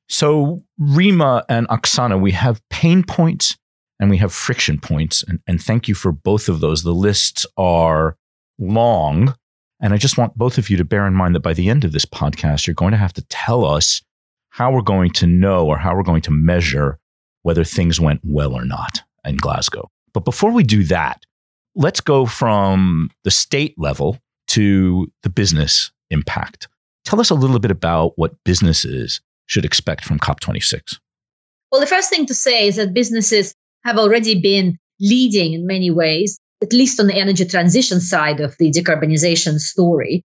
So, 0.07 0.63
Reema 0.79 1.43
and 1.49 1.67
Oksana, 1.69 2.19
we 2.21 2.31
have 2.31 2.61
pain 2.69 3.03
points 3.03 3.57
and 3.99 4.09
we 4.09 4.17
have 4.17 4.33
friction 4.33 4.79
points. 4.79 5.23
And, 5.27 5.39
and 5.47 5.61
thank 5.61 5.87
you 5.87 5.95
for 5.95 6.11
both 6.11 6.49
of 6.49 6.59
those. 6.59 6.83
The 6.83 6.91
lists 6.91 7.45
are 7.57 8.17
long. 8.59 9.35
And 9.79 9.93
I 9.93 9.97
just 9.97 10.17
want 10.17 10.37
both 10.37 10.57
of 10.57 10.69
you 10.69 10.77
to 10.77 10.85
bear 10.85 11.05
in 11.05 11.13
mind 11.13 11.35
that 11.35 11.41
by 11.41 11.53
the 11.53 11.69
end 11.69 11.85
of 11.85 11.91
this 11.91 12.05
podcast, 12.05 12.65
you're 12.65 12.73
going 12.73 12.91
to 12.91 12.97
have 12.97 13.13
to 13.13 13.25
tell 13.29 13.65
us 13.65 14.01
how 14.49 14.71
we're 14.71 14.81
going 14.81 15.11
to 15.11 15.27
know 15.27 15.67
or 15.67 15.77
how 15.77 15.95
we're 15.95 16.03
going 16.03 16.21
to 16.21 16.31
measure 16.31 16.99
whether 17.45 17.63
things 17.63 17.99
went 17.99 18.19
well 18.23 18.53
or 18.53 18.65
not 18.65 19.01
in 19.23 19.37
Glasgow. 19.37 19.91
But 20.15 20.25
before 20.25 20.51
we 20.51 20.63
do 20.63 20.83
that, 20.85 21.23
let's 21.75 22.01
go 22.01 22.25
from 22.25 23.11
the 23.23 23.29
state 23.29 23.75
level 23.77 24.17
to 24.47 25.11
the 25.21 25.29
business 25.29 25.91
impact. 26.09 26.67
Tell 27.03 27.19
us 27.19 27.29
a 27.29 27.35
little 27.35 27.59
bit 27.59 27.69
about 27.69 28.13
what 28.15 28.43
businesses 28.45 29.21
should 29.45 29.63
expect 29.63 30.03
from 30.05 30.17
COP26. 30.17 30.97
Well, 31.71 31.81
the 31.81 31.85
first 31.85 32.09
thing 32.09 32.25
to 32.25 32.33
say 32.33 32.67
is 32.67 32.77
that 32.77 32.95
businesses 32.95 33.53
have 33.83 33.99
already 33.99 34.41
been 34.41 34.79
leading 34.99 35.53
in 35.53 35.67
many 35.67 35.91
ways, 35.91 36.39
at 36.63 36.73
least 36.73 36.99
on 36.99 37.05
the 37.05 37.15
energy 37.15 37.45
transition 37.45 38.01
side 38.01 38.39
of 38.39 38.57
the 38.57 38.71
decarbonization 38.71 39.59
story. 39.59 40.23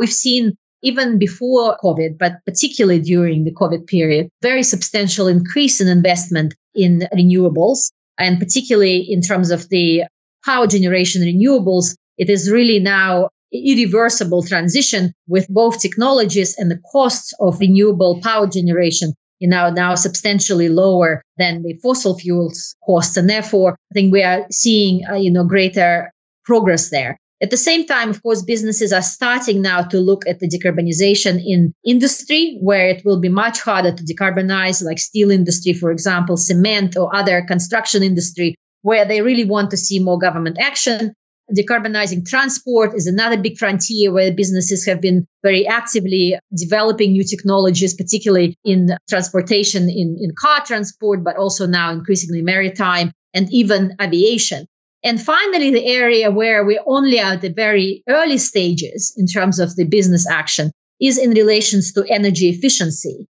We've 0.00 0.12
seen 0.12 0.56
even 0.82 1.18
before 1.18 1.76
COVID, 1.82 2.18
but 2.18 2.34
particularly 2.46 3.00
during 3.00 3.44
the 3.44 3.54
COVID 3.54 3.86
period, 3.86 4.28
very 4.42 4.62
substantial 4.62 5.26
increase 5.26 5.80
in 5.80 5.88
investment 5.88 6.54
in 6.74 7.08
renewables. 7.14 7.90
And 8.18 8.38
particularly 8.38 9.00
in 9.00 9.20
terms 9.20 9.50
of 9.50 9.68
the 9.68 10.04
power 10.44 10.66
generation 10.66 11.22
renewables, 11.22 11.96
it 12.18 12.30
is 12.30 12.50
really 12.50 12.78
now 12.78 13.28
irreversible 13.52 14.42
transition 14.42 15.12
with 15.28 15.46
both 15.48 15.80
technologies 15.80 16.56
and 16.58 16.70
the 16.70 16.80
costs 16.92 17.32
of 17.40 17.60
renewable 17.60 18.20
power 18.22 18.46
generation 18.46 19.14
you 19.38 19.48
know 19.48 19.70
now 19.70 19.94
substantially 19.94 20.68
lower 20.68 21.22
than 21.38 21.62
the 21.62 21.74
fossil 21.82 22.18
fuels 22.18 22.74
costs 22.84 23.16
and 23.16 23.30
therefore 23.30 23.72
i 23.72 23.94
think 23.94 24.12
we 24.12 24.22
are 24.22 24.46
seeing 24.50 25.02
uh, 25.08 25.14
you 25.14 25.30
know 25.30 25.44
greater 25.44 26.10
progress 26.44 26.90
there 26.90 27.16
at 27.42 27.50
the 27.50 27.56
same 27.56 27.86
time, 27.86 28.08
of 28.08 28.22
course, 28.22 28.42
businesses 28.42 28.92
are 28.92 29.02
starting 29.02 29.60
now 29.60 29.82
to 29.82 29.98
look 30.00 30.26
at 30.26 30.40
the 30.40 30.48
decarbonization 30.48 31.42
in 31.44 31.74
industry, 31.84 32.58
where 32.62 32.88
it 32.88 33.04
will 33.04 33.20
be 33.20 33.28
much 33.28 33.60
harder 33.60 33.92
to 33.92 34.04
decarbonize, 34.04 34.82
like 34.82 34.98
steel 34.98 35.30
industry, 35.30 35.74
for 35.74 35.90
example, 35.90 36.38
cement 36.38 36.96
or 36.96 37.14
other 37.14 37.42
construction 37.42 38.02
industry, 38.02 38.54
where 38.82 39.04
they 39.04 39.20
really 39.20 39.44
want 39.44 39.70
to 39.70 39.76
see 39.76 39.98
more 39.98 40.18
government 40.18 40.56
action. 40.58 41.12
Decarbonizing 41.54 42.26
transport 42.26 42.94
is 42.94 43.06
another 43.06 43.36
big 43.36 43.58
frontier 43.58 44.12
where 44.12 44.32
businesses 44.32 44.84
have 44.86 45.00
been 45.00 45.26
very 45.42 45.66
actively 45.66 46.36
developing 46.56 47.12
new 47.12 47.22
technologies, 47.22 47.94
particularly 47.94 48.56
in 48.64 48.96
transportation, 49.08 49.90
in, 49.90 50.16
in 50.18 50.32
car 50.36 50.64
transport, 50.64 51.22
but 51.22 51.36
also 51.36 51.66
now 51.66 51.92
increasingly 51.92 52.42
maritime 52.42 53.12
and 53.34 53.52
even 53.52 53.94
aviation. 54.00 54.66
And 55.06 55.22
finally, 55.22 55.70
the 55.70 55.86
area 55.86 56.32
where 56.32 56.66
we're 56.66 56.82
only 56.84 57.20
at 57.20 57.40
the 57.40 57.48
very 57.48 58.02
early 58.08 58.38
stages 58.38 59.14
in 59.16 59.28
terms 59.28 59.60
of 59.60 59.76
the 59.76 59.84
business 59.84 60.28
action 60.28 60.72
is 61.00 61.16
in 61.16 61.30
relations 61.30 61.92
to 61.92 62.04
energy 62.10 62.48
efficiency. 62.48 63.28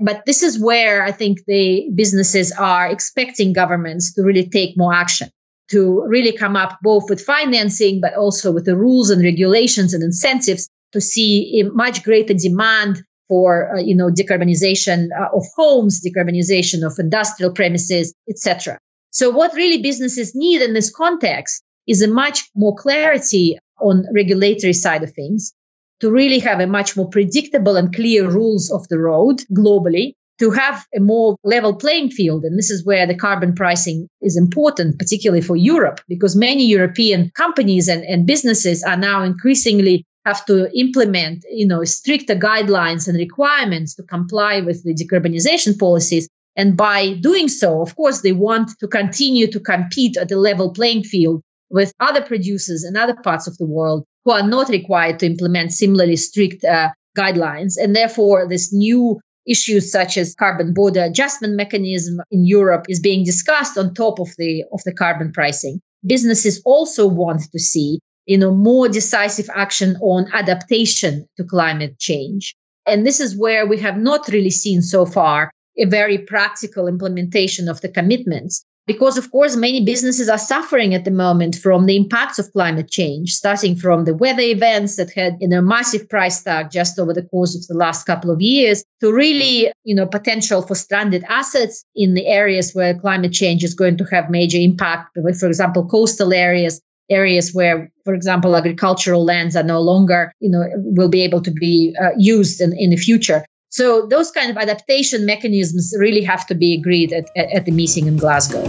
But 0.00 0.26
this 0.26 0.42
is 0.42 0.58
where 0.58 1.04
I 1.04 1.12
think 1.12 1.38
the 1.46 1.88
businesses 1.94 2.50
are 2.50 2.88
expecting 2.88 3.52
governments 3.52 4.12
to 4.14 4.24
really 4.24 4.48
take 4.48 4.76
more 4.76 4.92
action, 4.92 5.30
to 5.70 6.02
really 6.08 6.32
come 6.32 6.56
up 6.56 6.80
both 6.82 7.08
with 7.08 7.20
financing, 7.20 8.00
but 8.00 8.14
also 8.14 8.50
with 8.50 8.64
the 8.64 8.76
rules 8.76 9.10
and 9.10 9.22
regulations 9.22 9.94
and 9.94 10.02
incentives 10.02 10.68
to 10.94 11.00
see 11.00 11.60
a 11.60 11.70
much 11.70 12.02
greater 12.02 12.34
demand 12.34 13.04
for, 13.28 13.76
uh, 13.76 13.80
you 13.80 13.94
know, 13.94 14.10
decarbonization 14.10 15.10
uh, 15.16 15.28
of 15.32 15.44
homes, 15.54 16.02
decarbonization 16.04 16.84
of 16.84 16.98
industrial 16.98 17.52
premises, 17.52 18.12
etc. 18.28 18.80
So 19.14 19.30
what 19.30 19.54
really 19.54 19.80
businesses 19.80 20.34
need 20.34 20.60
in 20.60 20.74
this 20.74 20.90
context 20.90 21.62
is 21.86 22.02
a 22.02 22.08
much 22.08 22.50
more 22.56 22.74
clarity 22.74 23.56
on 23.80 24.06
regulatory 24.12 24.72
side 24.72 25.04
of 25.04 25.12
things 25.12 25.52
to 26.00 26.10
really 26.10 26.40
have 26.40 26.58
a 26.58 26.66
much 26.66 26.96
more 26.96 27.08
predictable 27.08 27.76
and 27.76 27.94
clear 27.94 28.28
rules 28.28 28.72
of 28.72 28.88
the 28.88 28.98
road 28.98 29.40
globally 29.52 30.14
to 30.40 30.50
have 30.50 30.84
a 30.96 30.98
more 30.98 31.36
level 31.44 31.76
playing 31.76 32.10
field. 32.10 32.42
And 32.42 32.58
this 32.58 32.72
is 32.72 32.84
where 32.84 33.06
the 33.06 33.14
carbon 33.14 33.54
pricing 33.54 34.08
is 34.20 34.36
important, 34.36 34.98
particularly 34.98 35.42
for 35.42 35.54
Europe, 35.54 36.00
because 36.08 36.34
many 36.34 36.66
European 36.66 37.30
companies 37.36 37.86
and, 37.86 38.02
and 38.02 38.26
businesses 38.26 38.82
are 38.82 38.96
now 38.96 39.22
increasingly 39.22 40.04
have 40.26 40.44
to 40.46 40.76
implement, 40.76 41.44
you 41.50 41.68
know, 41.68 41.84
stricter 41.84 42.34
guidelines 42.34 43.06
and 43.06 43.16
requirements 43.16 43.94
to 43.94 44.02
comply 44.02 44.60
with 44.60 44.82
the 44.82 44.92
decarbonization 44.92 45.78
policies. 45.78 46.28
And 46.56 46.76
by 46.76 47.14
doing 47.14 47.48
so, 47.48 47.82
of 47.82 47.96
course, 47.96 48.20
they 48.20 48.32
want 48.32 48.70
to 48.78 48.86
continue 48.86 49.50
to 49.50 49.60
compete 49.60 50.16
at 50.16 50.30
a 50.30 50.36
level 50.36 50.72
playing 50.72 51.04
field 51.04 51.42
with 51.70 51.92
other 51.98 52.22
producers 52.22 52.84
in 52.84 52.96
other 52.96 53.16
parts 53.22 53.46
of 53.46 53.58
the 53.58 53.66
world 53.66 54.04
who 54.24 54.30
are 54.30 54.46
not 54.46 54.68
required 54.68 55.18
to 55.18 55.26
implement 55.26 55.72
similarly 55.72 56.16
strict 56.16 56.64
uh, 56.64 56.90
guidelines. 57.16 57.74
And 57.76 57.94
therefore, 57.94 58.46
this 58.48 58.72
new 58.72 59.20
issues 59.46 59.90
such 59.90 60.16
as 60.16 60.34
carbon 60.34 60.72
border 60.72 61.02
adjustment 61.02 61.54
mechanism 61.54 62.20
in 62.30 62.46
Europe 62.46 62.86
is 62.88 63.00
being 63.00 63.24
discussed 63.24 63.76
on 63.76 63.92
top 63.92 64.18
of 64.18 64.28
the 64.38 64.64
of 64.72 64.80
the 64.84 64.92
carbon 64.92 65.32
pricing. 65.32 65.80
Businesses 66.06 66.62
also 66.64 67.06
want 67.06 67.42
to 67.52 67.58
see 67.58 67.98
you 68.26 68.38
know 68.38 68.54
more 68.54 68.88
decisive 68.88 69.50
action 69.54 69.96
on 70.00 70.32
adaptation 70.32 71.26
to 71.36 71.44
climate 71.44 71.98
change. 71.98 72.54
And 72.86 73.06
this 73.06 73.20
is 73.20 73.36
where 73.36 73.66
we 73.66 73.78
have 73.80 73.98
not 73.98 74.28
really 74.28 74.50
seen 74.50 74.82
so 74.82 75.06
far 75.06 75.50
a 75.76 75.86
very 75.86 76.18
practical 76.18 76.86
implementation 76.86 77.68
of 77.68 77.80
the 77.80 77.88
commitments. 77.88 78.64
Because, 78.86 79.16
of 79.16 79.30
course, 79.30 79.56
many 79.56 79.82
businesses 79.82 80.28
are 80.28 80.38
suffering 80.38 80.92
at 80.92 81.06
the 81.06 81.10
moment 81.10 81.56
from 81.56 81.86
the 81.86 81.96
impacts 81.96 82.38
of 82.38 82.52
climate 82.52 82.90
change, 82.90 83.30
starting 83.32 83.76
from 83.76 84.04
the 84.04 84.14
weather 84.14 84.42
events 84.42 84.96
that 84.96 85.10
had 85.10 85.38
you 85.40 85.48
know, 85.48 85.62
massive 85.62 86.06
price 86.06 86.42
tag 86.42 86.70
just 86.70 86.98
over 86.98 87.14
the 87.14 87.22
course 87.22 87.56
of 87.56 87.66
the 87.66 87.72
last 87.74 88.04
couple 88.04 88.30
of 88.30 88.42
years 88.42 88.84
to 89.00 89.10
really, 89.10 89.72
you 89.84 89.94
know, 89.94 90.06
potential 90.06 90.60
for 90.60 90.74
stranded 90.74 91.24
assets 91.30 91.82
in 91.96 92.12
the 92.12 92.26
areas 92.26 92.72
where 92.74 92.98
climate 92.98 93.32
change 93.32 93.64
is 93.64 93.72
going 93.72 93.96
to 93.96 94.04
have 94.04 94.28
major 94.28 94.58
impact. 94.58 95.16
For 95.38 95.46
example, 95.46 95.88
coastal 95.88 96.34
areas, 96.34 96.82
areas 97.08 97.54
where, 97.54 97.90
for 98.04 98.12
example, 98.12 98.54
agricultural 98.54 99.24
lands 99.24 99.56
are 99.56 99.62
no 99.62 99.80
longer, 99.80 100.30
you 100.40 100.50
know, 100.50 100.62
will 100.76 101.08
be 101.08 101.22
able 101.22 101.40
to 101.40 101.50
be 101.50 101.96
uh, 101.98 102.10
used 102.18 102.60
in, 102.60 102.76
in 102.76 102.90
the 102.90 102.96
future. 102.96 103.46
So 103.74 104.06
those 104.06 104.30
kind 104.30 104.52
of 104.52 104.56
adaptation 104.56 105.26
mechanisms 105.26 105.92
really 105.98 106.22
have 106.22 106.46
to 106.46 106.54
be 106.54 106.74
agreed 106.74 107.12
at, 107.12 107.28
at 107.36 107.64
the 107.64 107.72
meeting 107.72 108.06
in 108.06 108.16
Glasgow. 108.16 108.62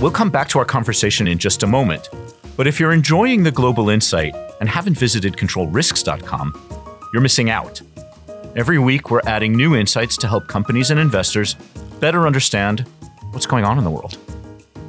We'll 0.00 0.12
come 0.12 0.30
back 0.30 0.48
to 0.50 0.60
our 0.60 0.64
conversation 0.64 1.26
in 1.26 1.38
just 1.38 1.64
a 1.64 1.66
moment. 1.66 2.08
But 2.56 2.68
if 2.68 2.78
you're 2.78 2.92
enjoying 2.92 3.42
the 3.42 3.50
global 3.50 3.90
insight 3.90 4.32
and 4.60 4.68
haven't 4.68 4.96
visited 4.96 5.32
controlrisks.com, 5.32 6.52
you're 7.12 7.20
missing 7.20 7.50
out. 7.50 7.82
Every 8.54 8.78
week, 8.78 9.10
we're 9.10 9.22
adding 9.26 9.56
new 9.56 9.74
insights 9.74 10.16
to 10.18 10.28
help 10.28 10.46
companies 10.46 10.92
and 10.92 11.00
investors 11.00 11.54
better 11.98 12.28
understand 12.28 12.86
what's 13.32 13.46
going 13.46 13.64
on 13.64 13.76
in 13.76 13.82
the 13.82 13.90
world. 13.90 14.18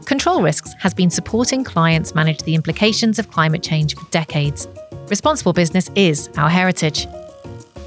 Control 0.05 0.43
Risks 0.43 0.75
has 0.77 0.93
been 0.93 1.09
supporting 1.09 1.63
clients 1.63 2.13
manage 2.13 2.43
the 2.43 2.53
implications 2.53 3.17
of 3.17 3.31
climate 3.31 3.63
change 3.63 3.95
for 3.95 4.07
decades. 4.11 4.67
Responsible 5.07 5.53
business 5.53 5.89
is 5.95 6.29
our 6.37 6.51
heritage. 6.51 7.07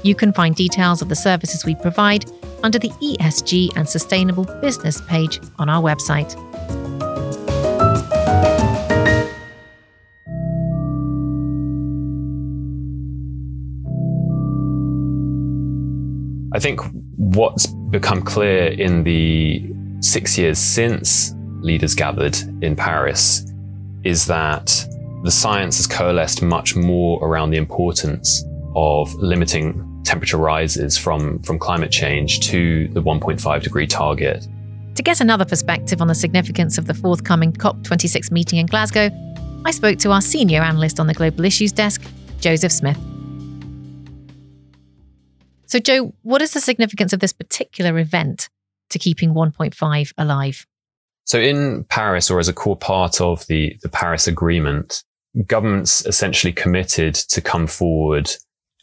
You 0.07 0.15
can 0.15 0.31
find 0.31 0.55
details 0.55 1.01
of 1.01 1.09
the 1.09 1.17
services 1.17 1.65
we 1.65 1.75
provide 1.75 2.31
under 2.63 2.79
the 2.79 2.87
ESG 2.87 3.75
and 3.75 3.89
Sustainable 3.89 4.45
Business 4.61 5.01
page 5.01 5.41
on 5.59 5.67
our 5.67 5.83
website. 5.83 6.33
I 16.53 16.59
think 16.59 16.79
what's 17.17 17.67
become 17.67 18.21
clear 18.21 18.67
in 18.67 19.03
the 19.03 19.69
six 19.99 20.37
years 20.37 20.57
since 20.57 21.33
leaders 21.59 21.93
gathered 21.93 22.37
in 22.61 22.77
Paris 22.77 23.45
is 24.05 24.25
that 24.27 24.67
the 25.25 25.31
science 25.31 25.75
has 25.75 25.85
coalesced 25.85 26.41
much 26.41 26.77
more 26.77 27.21
around 27.21 27.49
the 27.49 27.57
importance 27.57 28.45
of 28.73 29.13
limiting 29.15 29.86
temperature 30.07 30.37
rises 30.37 30.97
from, 30.97 31.39
from 31.43 31.59
climate 31.59 31.91
change 31.91 32.39
to 32.47 32.87
the 32.89 33.01
1.5 33.01 33.61
degree 33.61 33.85
target. 33.85 34.47
To 34.95 35.03
get 35.03 35.21
another 35.21 35.45
perspective 35.45 36.01
on 36.01 36.07
the 36.07 36.15
significance 36.15 36.77
of 36.77 36.87
the 36.87 36.93
forthcoming 36.93 37.53
COP26 37.53 38.31
meeting 38.31 38.57
in 38.57 38.65
Glasgow, 38.65 39.11
I 39.65 39.71
spoke 39.71 39.99
to 39.99 40.11
our 40.11 40.21
senior 40.21 40.61
analyst 40.61 40.99
on 40.99 41.07
the 41.07 41.13
Global 41.13 41.45
Issues 41.45 41.71
Desk, 41.71 42.01
Joseph 42.39 42.71
Smith. 42.71 42.97
So, 45.65 45.79
Joe, 45.79 46.13
what 46.23 46.41
is 46.41 46.53
the 46.53 46.61
significance 46.61 47.11
of 47.11 47.19
this 47.19 47.33
particular 47.33 47.99
event 47.99 48.49
to 48.89 48.97
keeping 48.97 49.33
1.5 49.33 50.13
alive? 50.17 50.65
So, 51.25 51.37
in 51.39 51.83
Paris, 51.83 52.31
or 52.31 52.39
as 52.39 52.47
a 52.47 52.53
core 52.53 52.77
part 52.77 53.19
of 53.19 53.45
the, 53.47 53.77
the 53.81 53.89
Paris 53.89 54.27
Agreement, 54.27 55.03
governments 55.45 56.05
essentially 56.05 56.53
committed 56.53 57.13
to 57.13 57.41
come 57.41 57.67
forward 57.67 58.31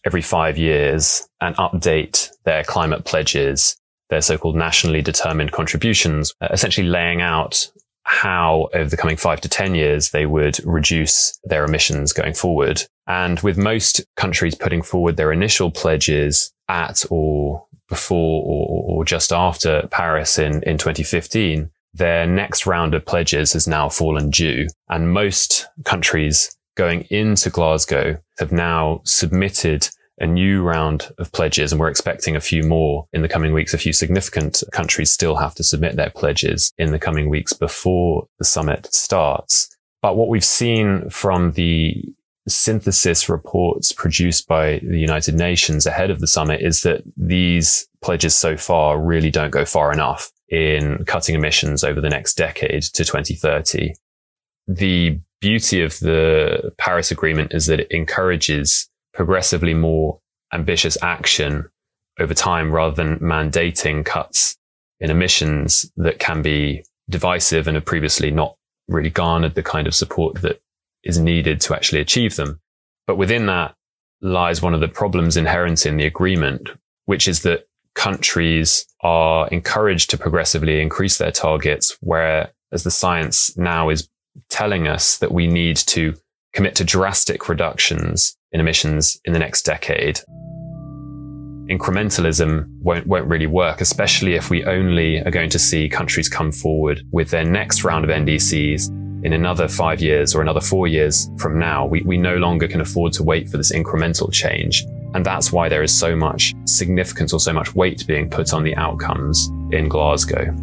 every 0.05 0.23
five 0.23 0.59
years 0.59 1.27
and 1.41 1.57
update 1.57 2.31
their 2.45 2.65
climate 2.65 3.05
pledges, 3.05 3.77
their 4.11 4.21
so-called 4.21 4.57
nationally 4.57 5.03
determined 5.03 5.53
contributions, 5.53 6.33
uh, 6.41 6.49
essentially 6.51 6.87
laying 6.87 7.21
out 7.21 7.71
how 8.05 8.69
over 8.75 8.89
the 8.89 8.97
coming 8.97 9.17
five 9.17 9.41
to 9.41 9.49
10 9.49 9.75
years 9.75 10.11
they 10.11 10.27
would 10.27 10.59
reduce 10.65 11.39
their 11.45 11.65
emissions 11.65 12.13
going 12.13 12.35
forward. 12.35 12.83
And 13.07 13.41
with 13.41 13.57
most 13.57 14.05
countries 14.17 14.55
putting 14.55 14.83
forward 14.83 15.17
their 15.17 15.33
initial 15.33 15.71
pledges 15.71 16.53
at 16.69 17.05
or 17.11 17.67
before 17.89 18.43
or, 18.45 18.85
or 18.99 19.05
just 19.05 19.33
after 19.33 19.89
Paris 19.91 20.39
in, 20.39 20.63
in 20.65 20.79
2015, 20.79 21.71
their 21.95 22.27
next 22.27 22.67
round 22.67 22.95
of 22.95 23.07
pledges 23.07 23.53
has 23.53 23.67
now 23.67 23.89
fallen 23.89 24.31
due. 24.31 24.67
And 24.89 25.13
most 25.13 25.67
countries 25.85 26.55
going 26.77 27.03
into 27.11 27.51
Glasgow 27.51 28.19
have 28.39 28.53
now 28.53 29.01
submitted 29.05 29.89
a 30.19 30.27
new 30.27 30.63
round 30.63 31.13
of 31.19 31.33
pledges 31.33 31.73
and 31.73 31.81
we're 31.81 31.89
expecting 31.89 32.37
a 32.37 32.41
few 32.41 32.63
more 32.63 33.07
in 33.13 33.23
the 33.23 33.29
coming 33.29 33.53
weeks. 33.53 33.75
A 33.75 33.79
few 33.79 33.93
significant 33.93 34.63
countries 34.73 35.11
still 35.11 35.37
have 35.37 35.55
to 35.57 35.65
submit 35.65 35.97
their 35.97 36.11
pledges 36.11 36.73
in 36.79 36.93
the 36.93 36.99
coming 36.99 37.29
weeks 37.29 37.53
before 37.53 38.27
the 38.39 38.45
summit 38.45 38.93
starts. 38.95 39.75
But 40.03 40.17
what 40.17 40.29
we've 40.29 40.45
seen 40.45 41.09
from 41.11 41.53
the 41.53 42.05
synthesis 42.47 43.29
reports 43.29 43.91
produced 43.91 44.47
by 44.47 44.79
the 44.81 44.99
United 45.01 45.35
Nations 45.35 45.87
ahead 45.87 46.11
of 46.11 46.21
the 46.21 46.27
summit 46.27 46.61
is 46.61 46.83
that 46.83 47.03
these 47.17 47.89
pledges 48.03 48.35
so 48.37 48.57
far 48.57 49.01
really 49.01 49.31
don't 49.31 49.51
go 49.51 49.65
far 49.65 49.93
enough 49.93 50.31
in 50.49 51.05
cutting 51.07 51.35
emissions 51.35 51.83
over 51.83 52.01
the 52.01 52.11
next 52.11 52.35
decade 52.35 52.83
to 52.83 53.05
2030. 53.05 53.95
The 54.69 55.19
beauty 55.45 55.83
of 55.83 55.99
the 56.01 56.73
Paris 56.79 57.11
Agreement 57.11 57.53
is 57.53 57.67
that 57.67 57.81
it 57.81 57.91
encourages 57.91 58.89
progressively 59.13 59.75
more 59.75 60.19
ambitious 60.55 60.97
action 61.03 61.69
over 62.19 62.33
time 62.33 62.73
rather 62.73 62.97
than 62.97 63.19
mandating 63.19 64.07
cuts 64.07 64.57
in 65.01 65.11
emissions 65.11 65.93
that 65.99 66.19
can 66.19 66.41
be 66.41 66.83
divisive 67.11 67.69
and 67.69 67.75
have 67.75 67.85
previously 67.85 68.31
not 68.31 68.57
really 68.89 69.11
garnered 69.11 69.55
the 69.55 69.63
kind 69.63 69.87
of 69.87 69.95
support 69.95 70.41
that 70.41 70.63
is 71.03 71.19
needed 71.19 71.61
to 71.61 71.75
actually 71.75 72.01
achieve 72.01 72.37
them. 72.37 72.59
But 73.07 73.17
within 73.17 73.45
that 73.45 73.75
lies 74.23 74.63
one 74.63 74.73
of 74.73 74.81
the 74.81 74.89
problems 74.89 75.37
inherent 75.37 75.85
in 75.85 75.99
the 75.99 76.07
agreement, 76.07 76.71
which 77.05 77.29
is 77.29 77.43
that 77.43 77.67
countries 77.95 78.87
are 79.03 79.47
encouraged 79.49 80.09
to 80.09 80.17
progressively 80.17 80.81
increase 80.81 81.19
their 81.19 81.33
targets, 81.33 81.99
whereas 82.01 82.49
the 82.83 82.91
science 82.91 83.55
now 83.59 83.91
is 83.91 84.09
telling 84.49 84.89
us 84.89 85.19
that 85.19 85.33
we 85.33 85.47
need 85.47 85.77
to 85.77 86.15
commit 86.53 86.75
to 86.77 86.85
drastic 86.85 87.49
reductions 87.49 88.37
in 88.53 88.61
emissions 88.61 89.21
in 89.25 89.33
the 89.33 89.39
next 89.39 89.63
decade. 89.63 90.21
Incrementalism 91.69 92.67
won't, 92.81 93.07
won't 93.07 93.27
really 93.27 93.47
work, 93.47 93.81
especially 93.81 94.35
if 94.35 94.51
we 94.51 94.65
only 94.65 95.19
are 95.21 95.31
going 95.31 95.51
to 95.51 95.59
see 95.59 95.89
countries 95.89 96.29
come 96.29 96.53
forward 96.53 97.03
with 97.11 97.31
their 97.31 97.45
next 97.45 97.85
round 97.85 98.05
of 98.05 98.11
NDCs 98.11 98.89
in 99.25 99.33
another 99.33 99.67
five 99.67 100.01
years 100.01 100.35
or 100.35 100.43
another 100.43 100.61
four 100.61 100.87
years 100.87 101.31
from 101.39 101.59
now. 101.59 101.87
We, 101.87 102.03
we 102.03 102.19
no 102.19 102.37
longer 102.37 102.69
can 102.69 102.83
afford 102.83 103.15
to 103.15 103.23
wait 103.23 103.49
for 103.49 103.57
this 103.57 103.73
incremental 103.73 104.31
change. 104.31 104.85
And 105.15 105.25
that's 105.25 105.51
why 105.51 105.69
there 105.69 105.83
is 105.83 105.97
so 105.97 106.15
much 106.15 106.55
significance 106.67 107.33
or 107.33 107.41
so 107.41 107.53
much 107.53 107.75
weight 107.75 108.07
being 108.07 108.29
put 108.29 108.53
on 108.53 108.63
the 108.63 108.77
outcomes 108.77 109.49
in 109.71 109.89
Glasgow. 109.89 110.55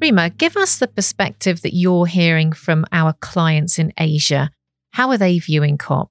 Reema, 0.00 0.36
give 0.36 0.56
us 0.56 0.78
the 0.78 0.86
perspective 0.86 1.62
that 1.62 1.74
you're 1.74 2.06
hearing 2.06 2.52
from 2.52 2.84
our 2.92 3.14
clients 3.14 3.80
in 3.80 3.92
Asia. 3.98 4.50
How 4.92 5.10
are 5.10 5.18
they 5.18 5.38
viewing 5.40 5.76
COP? 5.76 6.10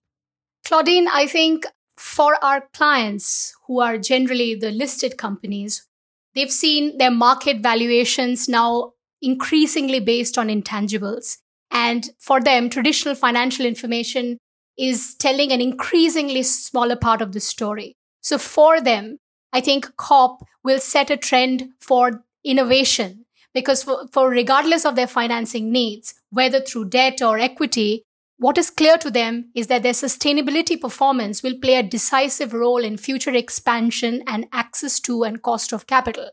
Claudine, 0.65 1.07
I 1.07 1.25
think 1.25 1.65
for 1.95 2.43
our 2.43 2.67
clients 2.73 3.55
who 3.65 3.79
are 3.79 3.97
generally 3.97 4.55
the 4.55 4.71
listed 4.71 5.17
companies, 5.17 5.87
they've 6.35 6.51
seen 6.51 6.97
their 6.97 7.11
market 7.11 7.61
valuations 7.61 8.49
now 8.49 8.91
increasingly 9.21 10.01
based 10.01 10.37
on 10.37 10.49
intangibles. 10.49 11.37
And 11.71 12.09
for 12.19 12.41
them, 12.41 12.69
traditional 12.69 13.15
financial 13.15 13.65
information 13.65 14.37
is 14.77 15.15
telling 15.15 15.51
an 15.53 15.61
increasingly 15.61 16.43
smaller 16.43 16.97
part 16.97 17.21
of 17.21 17.31
the 17.31 17.39
story. 17.39 17.95
So 18.19 18.37
for 18.37 18.81
them, 18.81 19.17
I 19.53 19.61
think 19.61 19.95
COP 19.95 20.43
will 20.63 20.79
set 20.79 21.09
a 21.09 21.15
trend 21.15 21.69
for 21.79 22.25
innovation 22.43 23.25
because 23.57 23.81
for, 23.81 24.05
for 24.11 24.29
regardless 24.29 24.85
of 24.85 24.95
their 24.95 25.07
financing 25.07 25.71
needs, 25.71 26.13
whether 26.29 26.59
through 26.59 26.89
debt 26.89 27.23
or 27.23 27.39
equity, 27.39 28.03
what 28.37 28.55
is 28.55 28.69
clear 28.69 28.99
to 28.99 29.09
them 29.09 29.49
is 29.55 29.65
that 29.65 29.81
their 29.81 29.93
sustainability 29.93 30.79
performance 30.79 31.41
will 31.41 31.57
play 31.59 31.73
a 31.73 31.81
decisive 31.81 32.53
role 32.53 32.83
in 32.83 32.97
future 32.97 33.33
expansion 33.33 34.21
and 34.27 34.45
access 34.53 34.99
to 34.99 35.23
and 35.23 35.41
cost 35.41 35.73
of 35.73 35.87
capital. 35.87 36.29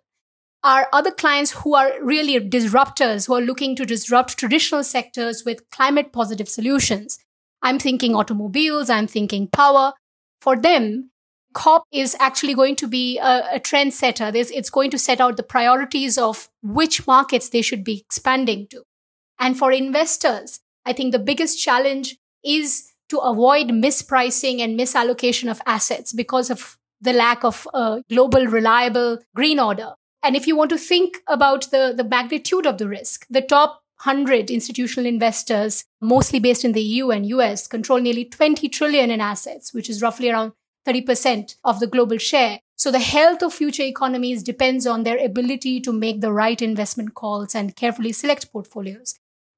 Our 0.63 0.87
other 0.93 1.11
clients 1.11 1.53
who 1.53 1.75
are 1.75 1.93
really 2.03 2.39
disruptors, 2.41 3.27
who 3.27 3.37
are 3.37 3.41
looking 3.41 3.75
to 3.77 3.87
disrupt 3.87 4.37
traditional 4.37 4.85
sectors 4.85 5.45
with 5.47 5.71
climate 5.71 6.13
positive 6.13 6.51
solutions. 6.51 7.19
I'm 7.63 7.79
thinking 7.79 8.15
automobiles, 8.15 8.91
I'm 8.91 9.07
thinking 9.07 9.49
power. 9.49 9.95
For 10.43 10.57
them, 10.57 11.11
COP 11.55 11.85
is 11.93 12.17
actually 12.21 12.55
going 12.55 12.77
to 12.77 12.87
be 12.87 13.19
a, 13.19 13.55
a 13.55 13.61
trendsetter. 13.61 14.33
There's, 14.33 14.51
it's 14.51 14.71
going 14.71 14.91
to 14.91 14.99
set 14.99 15.21
out 15.21 15.37
the 15.37 15.43
priorities 15.43 16.19
of 16.19 16.49
which 16.63 17.07
markets 17.07 17.49
they 17.49 17.63
should 17.63 17.85
be 17.85 18.01
expanding 18.01 18.67
to. 18.71 18.83
And 19.39 19.59
for 19.59 19.73
investors, 19.73 20.61
I 20.85 20.93
think 20.93 21.13
the 21.13 21.19
biggest 21.19 21.61
challenge 21.61 22.17
is 22.45 22.93
to 23.09 23.19
avoid 23.19 23.69
mispricing 23.69 24.61
and 24.61 24.79
misallocation 24.79 25.51
of 25.51 25.63
assets 25.67 26.13
because 26.13 26.51
of 26.51 26.77
the 27.01 27.13
lack 27.13 27.45
of 27.45 27.67
a 27.75 28.03
global 28.09 28.47
reliable 28.47 29.19
green 29.35 29.59
order. 29.59 29.95
And 30.23 30.37
if 30.37 30.47
you 30.47 30.57
want 30.57 30.71
to 30.71 30.79
think 30.79 31.19
about 31.29 31.71
the, 31.71 31.93
the 31.97 32.05
magnitude 32.05 32.67
of 32.67 32.79
the 32.79 32.89
risk, 32.89 33.27
the 33.29 33.43
top 33.43 33.83
100 34.05 34.51
institutional 34.51 35.07
investors, 35.07 35.85
mostly 36.01 36.39
based 36.39 36.65
in 36.65 36.73
the 36.73 36.81
EU 36.81 37.11
and 37.11 37.27
US, 37.27 37.67
control 37.67 38.01
nearly 38.01 38.25
20 38.25 38.69
trillion 38.69 39.11
in 39.11 39.21
assets, 39.21 39.73
which 39.73 39.89
is 39.89 40.03
roughly 40.03 40.31
around 40.31 40.53
30% 40.87 41.57
of 41.65 41.81
the 41.81 41.87
global 41.87 42.19
share. 42.19 42.61
So 42.77 42.91
the 42.91 42.99
health 42.99 43.43
of 43.43 43.55
future 43.55 43.85
economies 43.85 44.43
depends 44.43 44.87
on 44.87 45.05
their 45.05 45.25
ability 45.25 45.81
to 45.81 45.93
make 45.93 46.21
the 46.21 46.33
right 46.33 46.61
investment 46.61 47.15
calls 47.15 47.55
and 47.55 47.77
carefully 47.77 48.13
select 48.13 48.53
portfolios. 48.53 49.15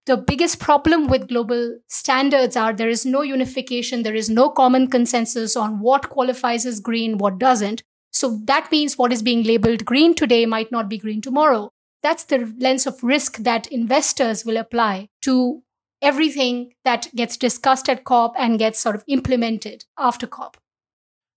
The 0.06 0.16
biggest 0.16 0.60
problem 0.60 1.08
with 1.08 1.28
global 1.28 1.78
standards 1.88 2.56
are 2.56 2.72
there 2.72 2.88
is 2.88 3.04
no 3.04 3.22
unification, 3.22 4.04
there 4.04 4.14
is 4.14 4.30
no 4.30 4.50
common 4.50 4.88
consensus 4.88 5.56
on 5.56 5.80
what 5.80 6.10
qualifies 6.10 6.64
as 6.64 6.78
green, 6.78 7.18
what 7.18 7.38
doesn't. 7.38 7.82
So 8.12 8.38
that 8.44 8.70
means 8.70 8.96
what 8.96 9.12
is 9.12 9.22
being 9.22 9.42
labeled 9.42 9.84
green 9.84 10.14
today 10.14 10.46
might 10.46 10.70
not 10.70 10.88
be 10.88 10.96
green 10.96 11.20
tomorrow. 11.20 11.70
That's 12.02 12.22
the 12.22 12.54
lens 12.58 12.86
of 12.86 13.02
risk 13.02 13.38
that 13.38 13.66
investors 13.72 14.44
will 14.44 14.56
apply 14.56 15.08
to 15.22 15.62
everything 16.00 16.72
that 16.84 17.08
gets 17.16 17.36
discussed 17.36 17.88
at 17.88 18.04
COP 18.04 18.34
and 18.38 18.60
gets 18.60 18.78
sort 18.78 18.94
of 18.94 19.02
implemented 19.08 19.84
after 19.98 20.28
COP. 20.28 20.56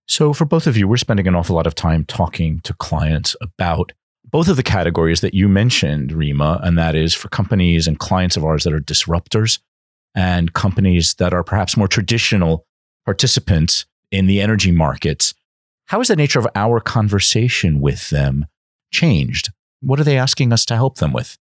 So, 0.09 0.33
for 0.33 0.45
both 0.45 0.65
of 0.65 0.75
you, 0.75 0.87
we're 0.87 0.97
spending 0.97 1.27
an 1.27 1.35
awful 1.35 1.55
lot 1.55 1.67
of 1.67 1.75
time 1.75 2.03
talking 2.03 2.61
to 2.61 2.73
clients 2.73 3.35
about 3.41 3.91
both 4.25 4.47
of 4.47 4.57
the 4.57 4.63
categories 4.63 5.21
that 5.21 5.35
you 5.35 5.47
mentioned, 5.47 6.09
Reema, 6.09 6.59
and 6.65 6.75
that 6.79 6.95
is 6.95 7.13
for 7.13 7.29
companies 7.29 7.87
and 7.87 7.99
clients 7.99 8.35
of 8.35 8.43
ours 8.43 8.63
that 8.63 8.73
are 8.73 8.79
disruptors 8.79 9.59
and 10.15 10.53
companies 10.53 11.13
that 11.19 11.31
are 11.31 11.43
perhaps 11.43 11.77
more 11.77 11.87
traditional 11.87 12.65
participants 13.05 13.85
in 14.11 14.25
the 14.25 14.41
energy 14.41 14.71
markets. 14.71 15.35
How 15.85 15.99
has 15.99 16.07
the 16.07 16.15
nature 16.15 16.39
of 16.39 16.47
our 16.55 16.79
conversation 16.79 17.79
with 17.79 18.09
them 18.09 18.47
changed? 18.91 19.51
What 19.81 19.99
are 19.99 20.03
they 20.03 20.17
asking 20.17 20.51
us 20.51 20.65
to 20.65 20.75
help 20.75 20.97
them 20.97 21.13
with? 21.13 21.37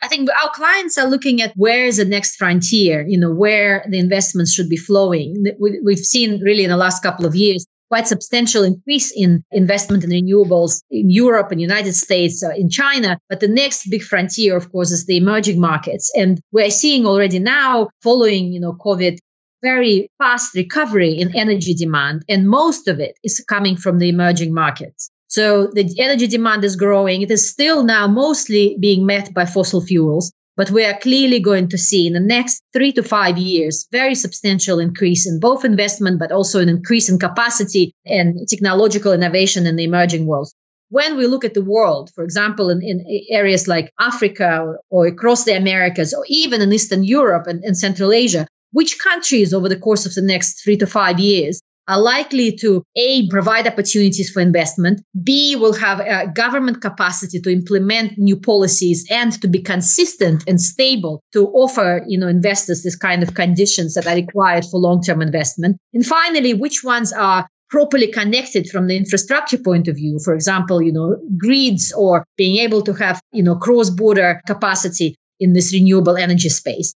I 0.00 0.06
think 0.06 0.28
our 0.30 0.50
clients 0.50 0.96
are 0.96 1.08
looking 1.08 1.42
at 1.42 1.52
where 1.56 1.86
is 1.86 1.96
the 1.96 2.04
next 2.04 2.36
frontier, 2.36 3.04
you 3.06 3.18
know, 3.18 3.32
where 3.32 3.84
the 3.88 3.98
investments 3.98 4.52
should 4.52 4.68
be 4.68 4.76
flowing. 4.76 5.44
We've 5.58 5.98
seen 5.98 6.40
really 6.40 6.62
in 6.62 6.70
the 6.70 6.76
last 6.76 7.02
couple 7.02 7.26
of 7.26 7.34
years 7.34 7.66
quite 7.92 8.08
substantial 8.08 8.62
increase 8.64 9.12
in 9.14 9.44
investment 9.52 10.02
in 10.02 10.08
renewables 10.08 10.82
in 10.90 11.10
Europe 11.10 11.52
and 11.52 11.60
United 11.60 11.92
States, 11.92 12.42
uh, 12.42 12.48
in 12.56 12.70
China. 12.70 13.18
But 13.28 13.40
the 13.40 13.48
next 13.48 13.90
big 13.90 14.02
frontier, 14.02 14.56
of 14.56 14.72
course, 14.72 14.90
is 14.90 15.04
the 15.04 15.18
emerging 15.18 15.60
markets. 15.60 16.10
And 16.16 16.40
we're 16.52 16.70
seeing 16.70 17.04
already 17.04 17.38
now, 17.38 17.90
following, 18.02 18.50
you 18.50 18.60
know, 18.60 18.72
COVID, 18.72 19.18
very 19.62 20.08
fast 20.16 20.54
recovery 20.54 21.12
in 21.20 21.36
energy 21.36 21.74
demand. 21.74 22.22
And 22.30 22.48
most 22.48 22.88
of 22.88 22.98
it 22.98 23.14
is 23.22 23.44
coming 23.46 23.76
from 23.76 23.98
the 23.98 24.08
emerging 24.08 24.54
markets. 24.54 25.10
So 25.26 25.66
the 25.66 25.94
energy 25.98 26.28
demand 26.28 26.64
is 26.64 26.76
growing. 26.76 27.20
It 27.20 27.30
is 27.30 27.46
still 27.46 27.84
now 27.84 28.06
mostly 28.06 28.78
being 28.80 29.04
met 29.04 29.34
by 29.34 29.44
fossil 29.44 29.82
fuels. 29.82 30.32
But 30.56 30.70
we 30.70 30.84
are 30.84 30.98
clearly 30.98 31.40
going 31.40 31.68
to 31.68 31.78
see 31.78 32.06
in 32.06 32.12
the 32.12 32.20
next 32.20 32.62
three 32.74 32.92
to 32.92 33.02
five 33.02 33.38
years 33.38 33.86
very 33.90 34.14
substantial 34.14 34.78
increase 34.78 35.26
in 35.26 35.40
both 35.40 35.64
investment, 35.64 36.18
but 36.18 36.30
also 36.30 36.60
an 36.60 36.68
increase 36.68 37.08
in 37.08 37.18
capacity 37.18 37.94
and 38.04 38.46
technological 38.48 39.12
innovation 39.12 39.66
in 39.66 39.76
the 39.76 39.84
emerging 39.84 40.26
world. 40.26 40.52
When 40.90 41.16
we 41.16 41.26
look 41.26 41.42
at 41.42 41.54
the 41.54 41.64
world, 41.64 42.10
for 42.14 42.22
example, 42.22 42.68
in, 42.68 42.82
in 42.82 43.02
areas 43.30 43.66
like 43.66 43.90
Africa 43.98 44.74
or, 44.90 45.06
across 45.06 45.44
the 45.44 45.56
Americas, 45.56 46.12
or 46.12 46.24
even 46.28 46.60
in 46.60 46.70
Eastern 46.70 47.02
Europe 47.02 47.46
and, 47.46 47.64
and 47.64 47.78
Central 47.78 48.12
Asia, 48.12 48.46
which 48.72 48.98
countries 48.98 49.54
over 49.54 49.70
the 49.70 49.78
course 49.78 50.04
of 50.04 50.14
the 50.14 50.20
next 50.20 50.62
three 50.62 50.76
to 50.76 50.86
five 50.86 51.18
years 51.18 51.62
are 51.88 52.00
likely 52.00 52.52
to 52.56 52.82
A, 52.96 53.28
provide 53.28 53.66
opportunities 53.66 54.30
for 54.30 54.40
investment, 54.40 55.02
B, 55.22 55.56
will 55.56 55.72
have 55.74 56.00
a 56.00 56.30
government 56.32 56.80
capacity 56.80 57.40
to 57.40 57.50
implement 57.50 58.18
new 58.18 58.36
policies 58.36 59.04
and 59.10 59.32
to 59.40 59.48
be 59.48 59.60
consistent 59.60 60.44
and 60.46 60.60
stable 60.60 61.22
to 61.32 61.48
offer, 61.48 62.04
you 62.06 62.18
know, 62.18 62.28
investors 62.28 62.82
this 62.82 62.96
kind 62.96 63.22
of 63.22 63.34
conditions 63.34 63.94
that 63.94 64.06
are 64.06 64.14
required 64.14 64.64
for 64.64 64.78
long-term 64.78 65.20
investment. 65.20 65.76
And 65.92 66.06
finally, 66.06 66.54
which 66.54 66.84
ones 66.84 67.12
are 67.12 67.48
properly 67.72 68.06
connected 68.06 68.68
from 68.68 68.86
the 68.86 68.96
infrastructure 68.96 69.56
point 69.56 69.88
of 69.88 69.96
view 69.96 70.18
for 70.22 70.34
example 70.34 70.82
you 70.82 70.92
know 70.92 71.16
grids 71.38 71.90
or 71.96 72.22
being 72.36 72.58
able 72.58 72.82
to 72.82 72.92
have 72.92 73.18
you 73.32 73.42
know 73.42 73.56
cross 73.56 73.88
border 73.88 74.42
capacity 74.46 75.16
in 75.40 75.54
this 75.54 75.72
renewable 75.72 76.18
energy 76.18 76.50
space 76.50 76.92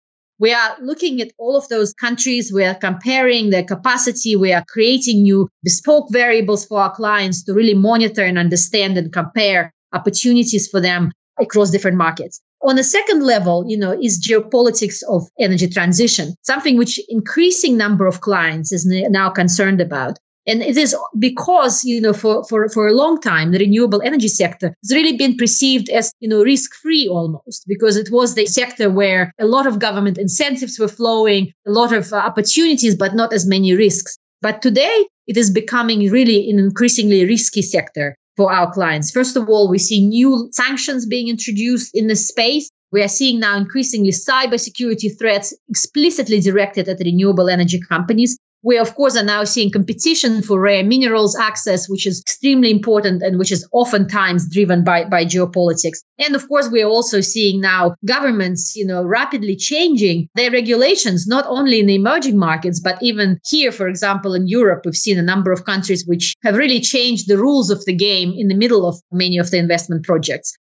we 0.43 0.53
are 0.53 0.77
looking 0.81 1.21
at 1.21 1.31
all 1.39 1.57
of 1.57 1.69
those 1.69 1.93
countries. 1.93 2.53
We 2.53 2.65
are 2.65 2.75
comparing 2.75 3.51
their 3.51 3.63
capacity. 3.63 4.35
We 4.35 4.53
are 4.53 4.65
creating 4.69 5.23
new 5.23 5.49
bespoke 5.63 6.09
variables 6.11 6.67
for 6.67 6.81
our 6.81 6.93
clients 6.93 7.45
to 7.45 7.55
really 7.55 7.75
monitor 7.75 8.25
and 8.25 8.37
understand 8.37 8.99
and 8.99 9.13
compare 9.13 9.73
opportunities 9.93 10.67
for 10.67 10.81
them 10.81 11.13
across 11.41 11.71
different 11.71 11.97
markets. 11.97 12.41
On 12.63 12.77
a 12.77 12.83
second 12.83 13.23
level, 13.23 13.65
you 13.69 13.77
know, 13.77 13.97
is 14.03 14.21
geopolitics 14.21 15.05
of 15.09 15.29
energy 15.39 15.69
transition, 15.69 16.35
something 16.43 16.77
which 16.77 16.99
increasing 17.09 17.77
number 17.77 18.07
of 18.09 18.21
clients 18.21 18.73
is 18.73 18.85
now 18.85 19.31
concerned 19.31 19.81
about. 19.81 20.19
And 20.47 20.61
it 20.61 20.77
is 20.77 20.97
because, 21.19 21.85
you 21.85 22.01
know, 22.01 22.13
for, 22.13 22.45
for, 22.45 22.69
for 22.69 22.89
a 22.89 22.95
long 22.95 23.21
time, 23.21 23.53
the 23.53 23.59
renewable 23.59 24.03
energy 24.03 24.29
sector 24.29 24.75
has 24.83 24.93
really 24.93 25.17
been 25.17 25.37
perceived 25.37 25.89
as, 25.89 26.13
you 26.19 26.29
know, 26.29 26.43
risk 26.43 26.75
free 26.75 27.07
almost 27.07 27.65
because 27.69 27.97
it 27.97 28.11
was 28.11 28.35
the 28.35 28.47
sector 28.47 28.91
where 28.91 29.33
a 29.39 29.47
lot 29.47 29.67
of 29.67 29.79
government 29.79 30.19
incentives 30.19 30.79
were 30.79 30.89
flowing, 30.89 31.53
a 31.67 31.71
lot 31.71 31.93
of 31.93 32.13
uh, 32.13 32.17
opportunities, 32.17 32.97
but 32.97 33.15
not 33.15 33.33
as 33.33 33.47
many 33.47 33.73
risks. 33.73 34.17
But 34.41 34.63
today 34.63 35.07
it 35.29 35.37
is 35.37 35.51
becoming 35.51 36.11
really 36.11 36.51
an 36.51 36.59
increasingly 36.59 37.25
risky 37.25 37.63
sector 37.63 38.17
for 38.37 38.53
our 38.53 38.73
clients. 38.73 39.13
First 39.13 39.37
of 39.37 39.49
all, 39.49 39.69
we 39.69 39.79
see 39.79 40.05
new 40.05 40.49
sanctions 40.53 41.07
being 41.07 41.29
introduced 41.29 41.95
in 41.95 42.09
the 42.09 42.17
space. 42.17 42.69
We 42.91 43.03
are 43.03 43.09
seeing 43.09 43.39
now 43.39 43.57
increasingly 43.57 44.11
cybersecurity 44.11 45.17
threats 45.17 45.55
explicitly 45.69 46.41
directed 46.41 46.89
at 46.89 46.99
renewable 46.99 47.49
energy 47.49 47.81
companies. 47.81 48.37
We, 48.65 48.79
of 48.79 48.95
course, 48.95 49.17
are 49.17 49.25
now 49.25 49.43
seeing 49.45 49.73
competition 49.73 50.41
for 50.43 50.61
rare 50.61 50.85
minerals 50.85 51.37
access, 51.37 51.89
which 51.89 52.07
is 52.07 52.21
extremely 52.21 52.71
important 52.71 53.23
and 53.23 53.39
which 53.39 53.51
is 53.51 53.69
oftentimes 53.73 54.49
driven 54.49 54.85
by, 54.85 55.05
by 55.05 55.25
geopolitics. 55.25 55.99
And 56.19 56.37
of 56.37 56.49
course, 56.49 56.69
we 56.71 56.83
are 56.83 56.89
also 56.89 57.21
seeing 57.21 57.61
now 57.61 57.97
governments, 58.05 58.77
you 58.77 58.87
know, 58.87 59.03
rapidly 59.03 59.57
changing 59.57 60.29
their 60.37 60.53
regulations, 60.53 61.27
not 61.27 61.45
only 61.49 61.81
in 61.81 61.87
the 61.87 61.97
emerging 61.97 62.39
markets, 62.39 62.79
but 62.79 63.03
even 63.03 63.41
here, 63.45 63.73
for 63.73 63.89
example, 63.89 64.35
in 64.35 64.47
Europe, 64.47 64.83
we've 64.85 64.95
seen 64.95 65.19
a 65.19 65.23
number 65.23 65.51
of 65.51 65.65
countries 65.65 66.07
which 66.07 66.37
have 66.45 66.57
really 66.57 66.81
changed 66.81 67.27
the 67.29 67.39
rules 67.39 67.71
of 67.71 67.85
the 67.85 67.95
game 67.95 68.33
in 68.37 68.49
the 68.49 68.55
middle 68.55 68.87
of 68.87 69.01
many 69.11 69.39
of 69.39 69.51
the 69.51 69.59
investment 69.59 70.05
projects. 70.05 70.57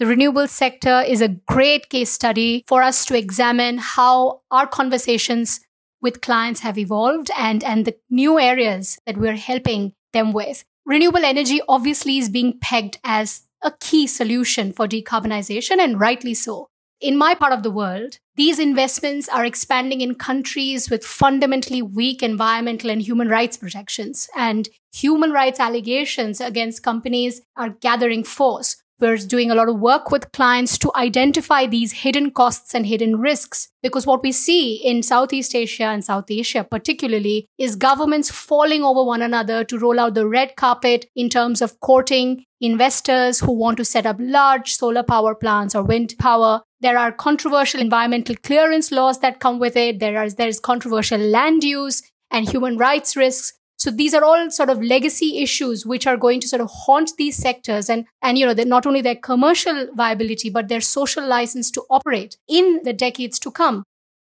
The 0.00 0.06
renewable 0.06 0.48
sector 0.48 1.02
is 1.06 1.20
a 1.20 1.28
great 1.28 1.90
case 1.90 2.10
study 2.10 2.64
for 2.66 2.82
us 2.82 3.04
to 3.04 3.18
examine 3.18 3.76
how 3.76 4.40
our 4.50 4.66
conversations 4.66 5.60
with 6.00 6.20
clients 6.20 6.60
have 6.60 6.78
evolved 6.78 7.30
and, 7.36 7.62
and 7.64 7.84
the 7.84 7.96
new 8.08 8.38
areas 8.38 8.98
that 9.06 9.16
we're 9.16 9.36
helping 9.36 9.92
them 10.12 10.32
with. 10.32 10.64
Renewable 10.86 11.24
energy 11.24 11.60
obviously 11.68 12.18
is 12.18 12.28
being 12.28 12.58
pegged 12.60 12.98
as 13.04 13.42
a 13.62 13.72
key 13.80 14.06
solution 14.06 14.72
for 14.72 14.88
decarbonization 14.88 15.78
and 15.78 16.00
rightly 16.00 16.34
so. 16.34 16.68
In 17.00 17.16
my 17.16 17.34
part 17.34 17.52
of 17.52 17.62
the 17.62 17.70
world, 17.70 18.18
these 18.36 18.58
investments 18.58 19.28
are 19.28 19.44
expanding 19.44 20.02
in 20.02 20.14
countries 20.14 20.90
with 20.90 21.04
fundamentally 21.04 21.80
weak 21.80 22.22
environmental 22.22 22.90
and 22.90 23.00
human 23.00 23.28
rights 23.28 23.56
protections, 23.56 24.28
and 24.36 24.68
human 24.92 25.30
rights 25.30 25.58
allegations 25.58 26.40
against 26.42 26.82
companies 26.82 27.40
are 27.56 27.70
gathering 27.70 28.22
force. 28.22 28.82
We're 29.00 29.16
doing 29.16 29.50
a 29.50 29.54
lot 29.54 29.70
of 29.70 29.80
work 29.80 30.10
with 30.10 30.30
clients 30.32 30.76
to 30.76 30.92
identify 30.94 31.66
these 31.66 31.92
hidden 31.92 32.32
costs 32.32 32.74
and 32.74 32.84
hidden 32.84 33.18
risks. 33.18 33.68
Because 33.82 34.06
what 34.06 34.22
we 34.22 34.30
see 34.30 34.74
in 34.74 35.02
Southeast 35.02 35.54
Asia 35.54 35.84
and 35.84 36.04
South 36.04 36.30
Asia, 36.30 36.66
particularly, 36.70 37.46
is 37.56 37.76
governments 37.76 38.30
falling 38.30 38.82
over 38.82 39.02
one 39.02 39.22
another 39.22 39.64
to 39.64 39.78
roll 39.78 39.98
out 39.98 40.12
the 40.14 40.28
red 40.28 40.54
carpet 40.54 41.06
in 41.16 41.30
terms 41.30 41.62
of 41.62 41.80
courting 41.80 42.44
investors 42.60 43.40
who 43.40 43.52
want 43.52 43.78
to 43.78 43.86
set 43.86 44.04
up 44.04 44.16
large 44.20 44.74
solar 44.74 45.02
power 45.02 45.34
plants 45.34 45.74
or 45.74 45.82
wind 45.82 46.14
power. 46.18 46.60
There 46.82 46.98
are 46.98 47.10
controversial 47.10 47.80
environmental 47.80 48.36
clearance 48.36 48.92
laws 48.92 49.20
that 49.20 49.40
come 49.40 49.58
with 49.58 49.76
it. 49.76 49.98
There 49.98 50.22
is, 50.22 50.34
there 50.34 50.48
is 50.48 50.60
controversial 50.60 51.20
land 51.20 51.64
use 51.64 52.02
and 52.30 52.46
human 52.48 52.76
rights 52.76 53.16
risks. 53.16 53.54
So 53.80 53.90
these 53.90 54.12
are 54.12 54.22
all 54.22 54.50
sort 54.50 54.68
of 54.68 54.82
legacy 54.82 55.38
issues 55.38 55.86
which 55.86 56.06
are 56.06 56.18
going 56.18 56.40
to 56.40 56.48
sort 56.48 56.60
of 56.60 56.68
haunt 56.70 57.12
these 57.16 57.36
sectors 57.36 57.88
and, 57.88 58.04
and 58.20 58.36
you 58.36 58.44
know, 58.44 58.52
not 58.64 58.84
only 58.86 59.00
their 59.00 59.16
commercial 59.16 59.88
viability, 59.94 60.50
but 60.50 60.68
their 60.68 60.82
social 60.82 61.26
license 61.26 61.70
to 61.70 61.84
operate 61.88 62.36
in 62.46 62.80
the 62.84 62.92
decades 62.92 63.38
to 63.38 63.50
come. 63.50 63.84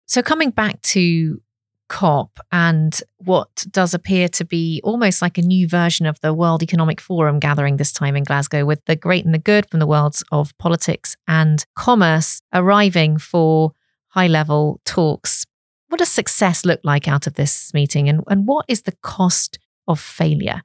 So 0.07 0.23
coming 0.23 0.49
back 0.49 0.81
to 0.83 1.43
COP 1.91 2.41
and 2.53 2.99
what 3.19 3.67
does 3.71 3.93
appear 3.93 4.29
to 4.29 4.47
be 4.47 4.81
almost 4.83 5.21
like 5.21 5.37
a 5.37 5.43
new 5.43 5.69
version 5.69 6.07
of 6.07 6.19
the 6.23 6.33
World 6.33 6.63
Economic 6.63 6.99
Forum 6.99 7.39
gathering 7.39 7.77
this 7.77 7.93
time 7.93 8.17
in 8.17 8.25
Glasgow 8.25 8.65
with 8.65 8.83
the 8.87 8.97
great 8.97 9.27
and 9.27 9.35
the 9.35 9.39
good 9.39 9.69
from 9.71 9.79
the 9.79 9.87
worlds 9.87 10.25
of 10.33 10.57
politics 10.57 11.19
and 11.29 11.67
commerce 11.77 12.41
arriving 12.55 13.19
for 13.19 13.73
high 14.09 14.29
level 14.29 14.81
talks 14.87 15.45
what 15.95 16.01
does 16.01 16.09
success 16.09 16.65
look 16.65 16.81
like 16.83 17.07
out 17.07 17.29
of 17.29 17.35
this 17.35 17.73
meeting 17.73 18.09
and, 18.09 18.21
and 18.27 18.49
what 18.49 18.65
is 18.67 18.83
the 18.83 18.97
cost 19.03 19.61
of 19.87 20.01
failure? 20.01 20.61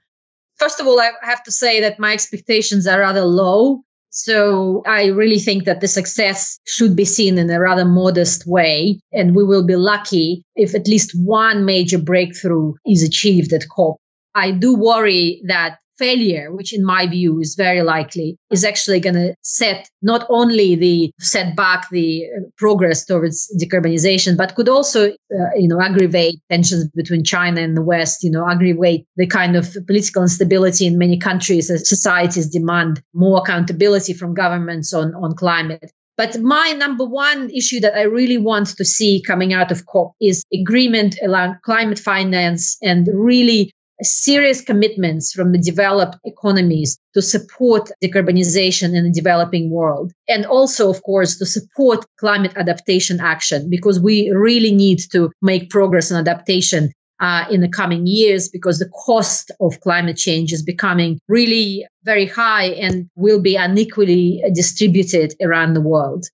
First 0.55 0.79
of 0.79 0.87
all, 0.87 0.99
I 0.99 1.11
have 1.21 1.43
to 1.43 1.51
say 1.51 1.79
that 1.81 1.99
my 1.99 2.13
expectations 2.13 2.87
are 2.87 3.01
rather 3.01 3.21
low. 3.21 3.83
So 4.09 4.81
I 4.87 5.05
really 5.05 5.37
think 5.37 5.65
that 5.65 5.81
the 5.81 5.87
success 5.87 6.59
should 6.65 6.95
be 6.95 7.05
seen 7.05 7.37
in 7.37 7.47
a 7.51 7.59
rather 7.59 7.85
modest 7.85 8.47
way. 8.47 9.01
And 9.13 9.35
we 9.35 9.43
will 9.43 9.63
be 9.63 9.75
lucky 9.75 10.41
if 10.55 10.73
at 10.73 10.87
least 10.87 11.11
one 11.13 11.63
major 11.63 11.99
breakthrough 11.99 12.73
is 12.87 13.03
achieved 13.03 13.53
at 13.53 13.69
COP. 13.69 13.97
I 14.33 14.49
do 14.49 14.75
worry 14.75 15.43
that 15.45 15.77
failure, 15.99 16.51
which 16.51 16.73
in 16.73 16.83
my 16.83 17.05
view 17.05 17.39
is 17.39 17.55
very 17.55 17.83
likely, 17.83 18.37
is 18.49 18.63
actually 18.63 18.99
going 18.99 19.15
to 19.15 19.35
set 19.43 19.89
not 20.01 20.25
only 20.29 20.75
the 20.75 21.11
set 21.19 21.55
back 21.55 21.89
the 21.91 22.25
uh, 22.25 22.41
progress 22.57 23.05
towards 23.05 23.51
decarbonization, 23.61 24.37
but 24.37 24.55
could 24.55 24.69
also, 24.69 25.09
uh, 25.09 25.51
you 25.55 25.67
know, 25.67 25.81
aggravate 25.81 26.39
tensions 26.49 26.89
between 26.95 27.23
China 27.23 27.61
and 27.61 27.75
the 27.75 27.81
West, 27.81 28.23
you 28.23 28.31
know, 28.31 28.49
aggravate 28.49 29.05
the 29.17 29.27
kind 29.27 29.55
of 29.55 29.75
political 29.85 30.23
instability 30.23 30.87
in 30.87 30.97
many 30.97 31.17
countries 31.17 31.69
as 31.69 31.87
societies 31.87 32.49
demand 32.49 33.01
more 33.13 33.39
accountability 33.39 34.13
from 34.13 34.33
governments 34.33 34.93
on, 34.93 35.13
on 35.15 35.35
climate. 35.35 35.91
But 36.19 36.37
my 36.41 36.73
number 36.73 37.05
one 37.05 37.49
issue 37.49 37.79
that 37.79 37.95
I 37.95 38.01
really 38.01 38.37
want 38.37 38.67
to 38.75 38.83
see 38.83 39.23
coming 39.25 39.53
out 39.53 39.71
of 39.71 39.85
COP 39.85 40.15
is 40.19 40.43
agreement 40.53 41.15
around 41.23 41.61
climate 41.63 41.97
finance 41.97 42.77
and 42.81 43.07
really 43.13 43.71
serious 44.01 44.61
commitments 44.61 45.31
from 45.33 45.51
the 45.51 45.57
developed 45.57 46.17
economies 46.25 46.97
to 47.13 47.21
support 47.21 47.89
decarbonization 48.03 48.95
in 48.95 49.03
the 49.03 49.11
developing 49.11 49.69
world. 49.69 50.11
And 50.27 50.45
also, 50.45 50.89
of 50.89 51.03
course, 51.03 51.37
to 51.37 51.45
support 51.45 52.05
climate 52.19 52.53
adaptation 52.55 53.19
action, 53.19 53.69
because 53.69 53.99
we 53.99 54.29
really 54.31 54.73
need 54.73 54.99
to 55.11 55.31
make 55.41 55.69
progress 55.69 56.11
in 56.11 56.17
adaptation 56.17 56.91
uh, 57.19 57.45
in 57.51 57.61
the 57.61 57.67
coming 57.67 58.07
years 58.07 58.47
because 58.47 58.79
the 58.79 58.89
cost 58.89 59.51
of 59.59 59.79
climate 59.81 60.17
change 60.17 60.53
is 60.53 60.63
becoming 60.63 61.19
really 61.27 61.85
very 62.03 62.25
high 62.25 62.67
and 62.67 63.09
will 63.15 63.41
be 63.41 63.55
unequally 63.55 64.41
distributed 64.53 65.33
around 65.41 65.73
the 65.73 65.81
world. 65.81 66.25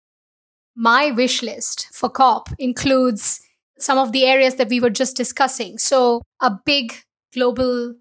My 0.75 1.11
wish 1.11 1.41
list 1.41 1.87
for 1.91 2.09
COP 2.09 2.49
includes 2.59 3.39
some 3.79 3.97
of 3.97 4.11
the 4.11 4.25
areas 4.25 4.55
that 4.55 4.69
we 4.69 4.79
were 4.79 4.89
just 4.89 5.15
discussing. 5.15 5.77
So, 5.77 6.21
a 6.41 6.51
big 6.65 6.93
global 7.35 7.93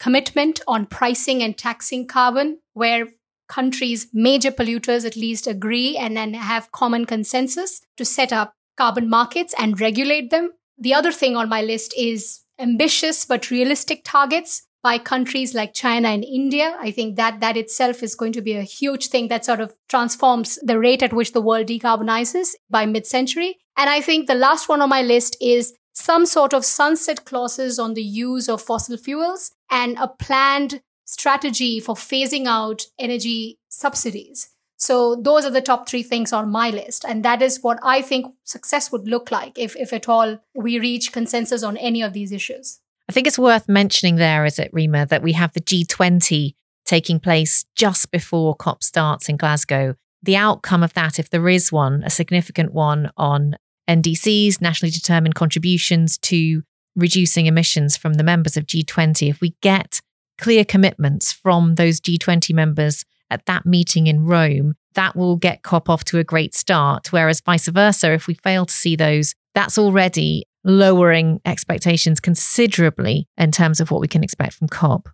commitment 0.00 0.60
on 0.66 0.86
pricing 0.86 1.42
and 1.42 1.56
taxing 1.56 2.06
carbon, 2.06 2.58
where 2.72 3.06
countries, 3.48 4.08
major 4.12 4.50
polluters 4.50 5.04
at 5.06 5.16
least, 5.16 5.46
agree 5.46 5.96
and 5.96 6.16
then 6.16 6.34
have 6.34 6.72
common 6.72 7.04
consensus 7.04 7.80
to 7.96 8.04
set 8.04 8.32
up 8.32 8.52
carbon 8.76 9.08
markets 9.08 9.54
and 9.58 9.80
regulate 9.80 10.30
them. 10.30 10.50
The 10.78 10.94
other 10.94 11.12
thing 11.12 11.36
on 11.36 11.48
my 11.48 11.62
list 11.62 11.94
is 11.96 12.40
ambitious 12.58 13.24
but 13.24 13.50
realistic 13.50 14.02
targets 14.04 14.62
by 14.82 14.98
countries 14.98 15.54
like 15.54 15.74
China 15.74 16.08
and 16.08 16.24
India. 16.24 16.76
I 16.78 16.92
think 16.92 17.16
that 17.16 17.40
that 17.40 17.56
itself 17.56 18.02
is 18.02 18.14
going 18.14 18.32
to 18.34 18.42
be 18.42 18.54
a 18.54 18.62
huge 18.62 19.08
thing 19.08 19.28
that 19.28 19.44
sort 19.44 19.60
of 19.60 19.74
transforms 19.88 20.58
the 20.62 20.78
rate 20.78 21.02
at 21.02 21.12
which 21.12 21.32
the 21.32 21.40
world 21.40 21.66
decarbonizes 21.66 22.50
by 22.70 22.86
mid-century. 22.86 23.56
And 23.76 23.90
I 23.90 24.00
think 24.00 24.26
the 24.26 24.34
last 24.34 24.68
one 24.68 24.80
on 24.80 24.88
my 24.88 25.02
list 25.02 25.36
is 25.40 25.74
some 25.98 26.26
sort 26.26 26.54
of 26.54 26.64
sunset 26.64 27.24
clauses 27.24 27.78
on 27.78 27.94
the 27.94 28.02
use 28.02 28.48
of 28.48 28.62
fossil 28.62 28.96
fuels 28.96 29.50
and 29.70 29.98
a 29.98 30.06
planned 30.06 30.80
strategy 31.04 31.80
for 31.80 31.94
phasing 31.94 32.46
out 32.46 32.82
energy 32.98 33.58
subsidies. 33.68 34.50
So 34.76 35.16
those 35.16 35.44
are 35.44 35.50
the 35.50 35.60
top 35.60 35.88
three 35.88 36.04
things 36.04 36.32
on 36.32 36.52
my 36.52 36.70
list. 36.70 37.04
And 37.04 37.24
that 37.24 37.42
is 37.42 37.62
what 37.62 37.80
I 37.82 38.00
think 38.00 38.32
success 38.44 38.92
would 38.92 39.08
look 39.08 39.32
like 39.32 39.58
if, 39.58 39.74
if 39.74 39.92
at 39.92 40.08
all 40.08 40.38
we 40.54 40.78
reach 40.78 41.12
consensus 41.12 41.64
on 41.64 41.76
any 41.76 42.00
of 42.00 42.12
these 42.12 42.30
issues. 42.30 42.78
I 43.08 43.12
think 43.12 43.26
it's 43.26 43.38
worth 43.38 43.68
mentioning 43.68 44.16
there, 44.16 44.44
is 44.44 44.60
it, 44.60 44.72
Reema, 44.72 45.08
that 45.08 45.22
we 45.22 45.32
have 45.32 45.52
the 45.52 45.60
G20 45.60 46.54
taking 46.84 47.18
place 47.18 47.64
just 47.74 48.12
before 48.12 48.54
COP 48.54 48.84
starts 48.84 49.28
in 49.28 49.36
Glasgow. 49.36 49.96
The 50.22 50.36
outcome 50.36 50.84
of 50.84 50.94
that, 50.94 51.18
if 51.18 51.30
there 51.30 51.48
is 51.48 51.72
one, 51.72 52.04
a 52.04 52.10
significant 52.10 52.72
one 52.72 53.10
on 53.16 53.56
NDCs, 53.88 54.60
nationally 54.60 54.90
determined 54.90 55.34
contributions 55.34 56.18
to 56.18 56.62
reducing 56.94 57.46
emissions 57.46 57.96
from 57.96 58.14
the 58.14 58.24
members 58.24 58.56
of 58.56 58.66
G20, 58.66 59.30
if 59.30 59.40
we 59.40 59.54
get 59.62 60.00
clear 60.38 60.64
commitments 60.64 61.32
from 61.32 61.76
those 61.76 62.00
G20 62.00 62.54
members 62.54 63.04
at 63.30 63.46
that 63.46 63.66
meeting 63.66 64.06
in 64.06 64.24
Rome, 64.24 64.74
that 64.94 65.16
will 65.16 65.36
get 65.36 65.62
COP 65.62 65.88
off 65.88 66.04
to 66.04 66.18
a 66.18 66.24
great 66.24 66.54
start. 66.54 67.12
Whereas 67.12 67.40
vice 67.40 67.68
versa, 67.68 68.12
if 68.12 68.26
we 68.26 68.34
fail 68.34 68.66
to 68.66 68.74
see 68.74 68.96
those, 68.96 69.34
that's 69.54 69.78
already 69.78 70.44
lowering 70.64 71.40
expectations 71.44 72.20
considerably 72.20 73.26
in 73.36 73.52
terms 73.52 73.80
of 73.80 73.90
what 73.90 74.00
we 74.00 74.08
can 74.08 74.24
expect 74.24 74.54
from 74.54 74.68
COP. 74.68 75.08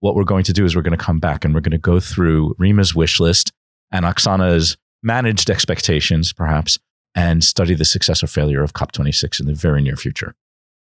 What 0.00 0.14
we're 0.14 0.24
going 0.24 0.44
to 0.44 0.52
do 0.52 0.64
is 0.64 0.74
we're 0.74 0.82
going 0.82 0.98
to 0.98 1.04
come 1.04 1.20
back 1.20 1.44
and 1.44 1.54
we're 1.54 1.60
going 1.60 1.72
to 1.72 1.78
go 1.78 2.00
through 2.00 2.54
Reema's 2.58 2.94
wish 2.94 3.20
list 3.20 3.52
and 3.90 4.04
Oksana's 4.04 4.76
managed 5.02 5.50
expectations, 5.50 6.32
perhaps, 6.32 6.78
and 7.14 7.44
study 7.44 7.74
the 7.74 7.84
success 7.84 8.22
or 8.22 8.26
failure 8.26 8.62
of 8.62 8.72
COP26 8.72 9.40
in 9.40 9.46
the 9.46 9.54
very 9.54 9.82
near 9.82 9.96
future. 9.96 10.34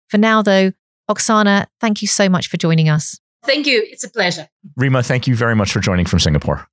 For 0.09 0.19
now, 0.19 0.43
though, 0.43 0.73
Oksana, 1.11 1.67
thank 1.81 2.03
you 2.03 2.09
so 2.09 2.29
much 2.29 2.49
for 2.49 2.57
joining 2.57 2.89
us. 2.89 3.21
Thank 3.45 3.67
you. 3.67 3.87
It's 3.91 4.05
a 4.05 4.11
pleasure. 4.11 4.49
Reema, 4.79 5.07
thank 5.07 5.27
you 5.27 5.37
very 5.37 5.55
much 5.55 5.73
for 5.73 5.81
joining 5.81 6.07
from 6.07 6.19
Singapore. 6.19 6.67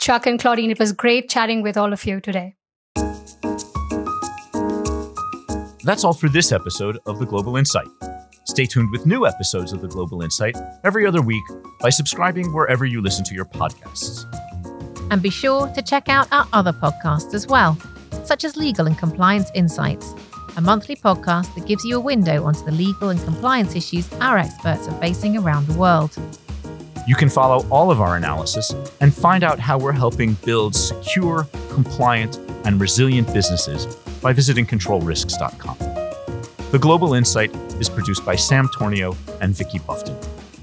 Chuck 0.00 0.26
and 0.26 0.38
Claudine, 0.38 0.70
it 0.70 0.78
was 0.78 0.92
great 0.92 1.28
chatting 1.28 1.62
with 1.62 1.76
all 1.76 1.92
of 1.92 2.04
you 2.04 2.20
today. 2.20 2.54
That's 5.84 6.04
all 6.04 6.12
for 6.12 6.28
this 6.28 6.52
episode 6.52 6.98
of 7.06 7.18
The 7.18 7.26
Global 7.26 7.56
Insight. 7.56 7.88
Stay 8.46 8.66
tuned 8.66 8.90
with 8.92 9.04
new 9.04 9.26
episodes 9.26 9.72
of 9.72 9.80
The 9.80 9.88
Global 9.88 10.22
Insight 10.22 10.56
every 10.84 11.06
other 11.06 11.22
week 11.22 11.42
by 11.80 11.90
subscribing 11.90 12.52
wherever 12.52 12.84
you 12.84 13.00
listen 13.00 13.24
to 13.24 13.34
your 13.34 13.44
podcasts. 13.44 14.24
And 15.10 15.20
be 15.20 15.30
sure 15.30 15.68
to 15.68 15.82
check 15.82 16.08
out 16.08 16.28
our 16.32 16.46
other 16.52 16.72
podcasts 16.72 17.34
as 17.34 17.48
well, 17.48 17.76
such 18.24 18.44
as 18.44 18.56
Legal 18.56 18.86
and 18.86 18.96
Compliance 18.98 19.50
Insights, 19.54 20.14
a 20.56 20.60
monthly 20.60 20.96
podcast 20.96 21.54
that 21.54 21.66
gives 21.66 21.84
you 21.84 21.96
a 21.96 22.00
window 22.00 22.44
onto 22.44 22.64
the 22.64 22.72
legal 22.72 23.10
and 23.10 23.22
compliance 23.24 23.74
issues 23.74 24.12
our 24.14 24.38
experts 24.38 24.86
are 24.88 25.00
facing 25.00 25.36
around 25.36 25.66
the 25.66 25.78
world. 25.78 26.16
You 27.06 27.16
can 27.16 27.28
follow 27.28 27.66
all 27.68 27.90
of 27.90 28.00
our 28.00 28.16
analysis 28.16 28.74
and 29.00 29.12
find 29.12 29.42
out 29.42 29.58
how 29.58 29.78
we're 29.78 29.92
helping 29.92 30.34
build 30.44 30.74
secure, 30.74 31.48
compliant, 31.70 32.38
and 32.64 32.80
resilient 32.80 33.32
businesses 33.32 33.86
by 34.22 34.32
visiting 34.32 34.66
controlrisks.com. 34.66 35.76
The 36.70 36.78
Global 36.78 37.14
Insight 37.14 37.54
is 37.80 37.88
produced 37.88 38.24
by 38.24 38.36
Sam 38.36 38.68
Tornio 38.68 39.16
and 39.40 39.54
Vicky 39.54 39.78
Buffton. 39.80 40.16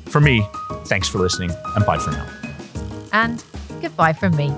For 0.06 0.22
me, 0.22 0.48
thanks 0.86 1.08
for 1.08 1.19
listening 1.19 1.52
and 1.76 1.86
bye 1.86 2.00
for 2.00 2.12
now. 2.12 2.28
And 3.12 3.43
goodbye 3.82 4.13
from 4.13 4.36
me. 4.36 4.56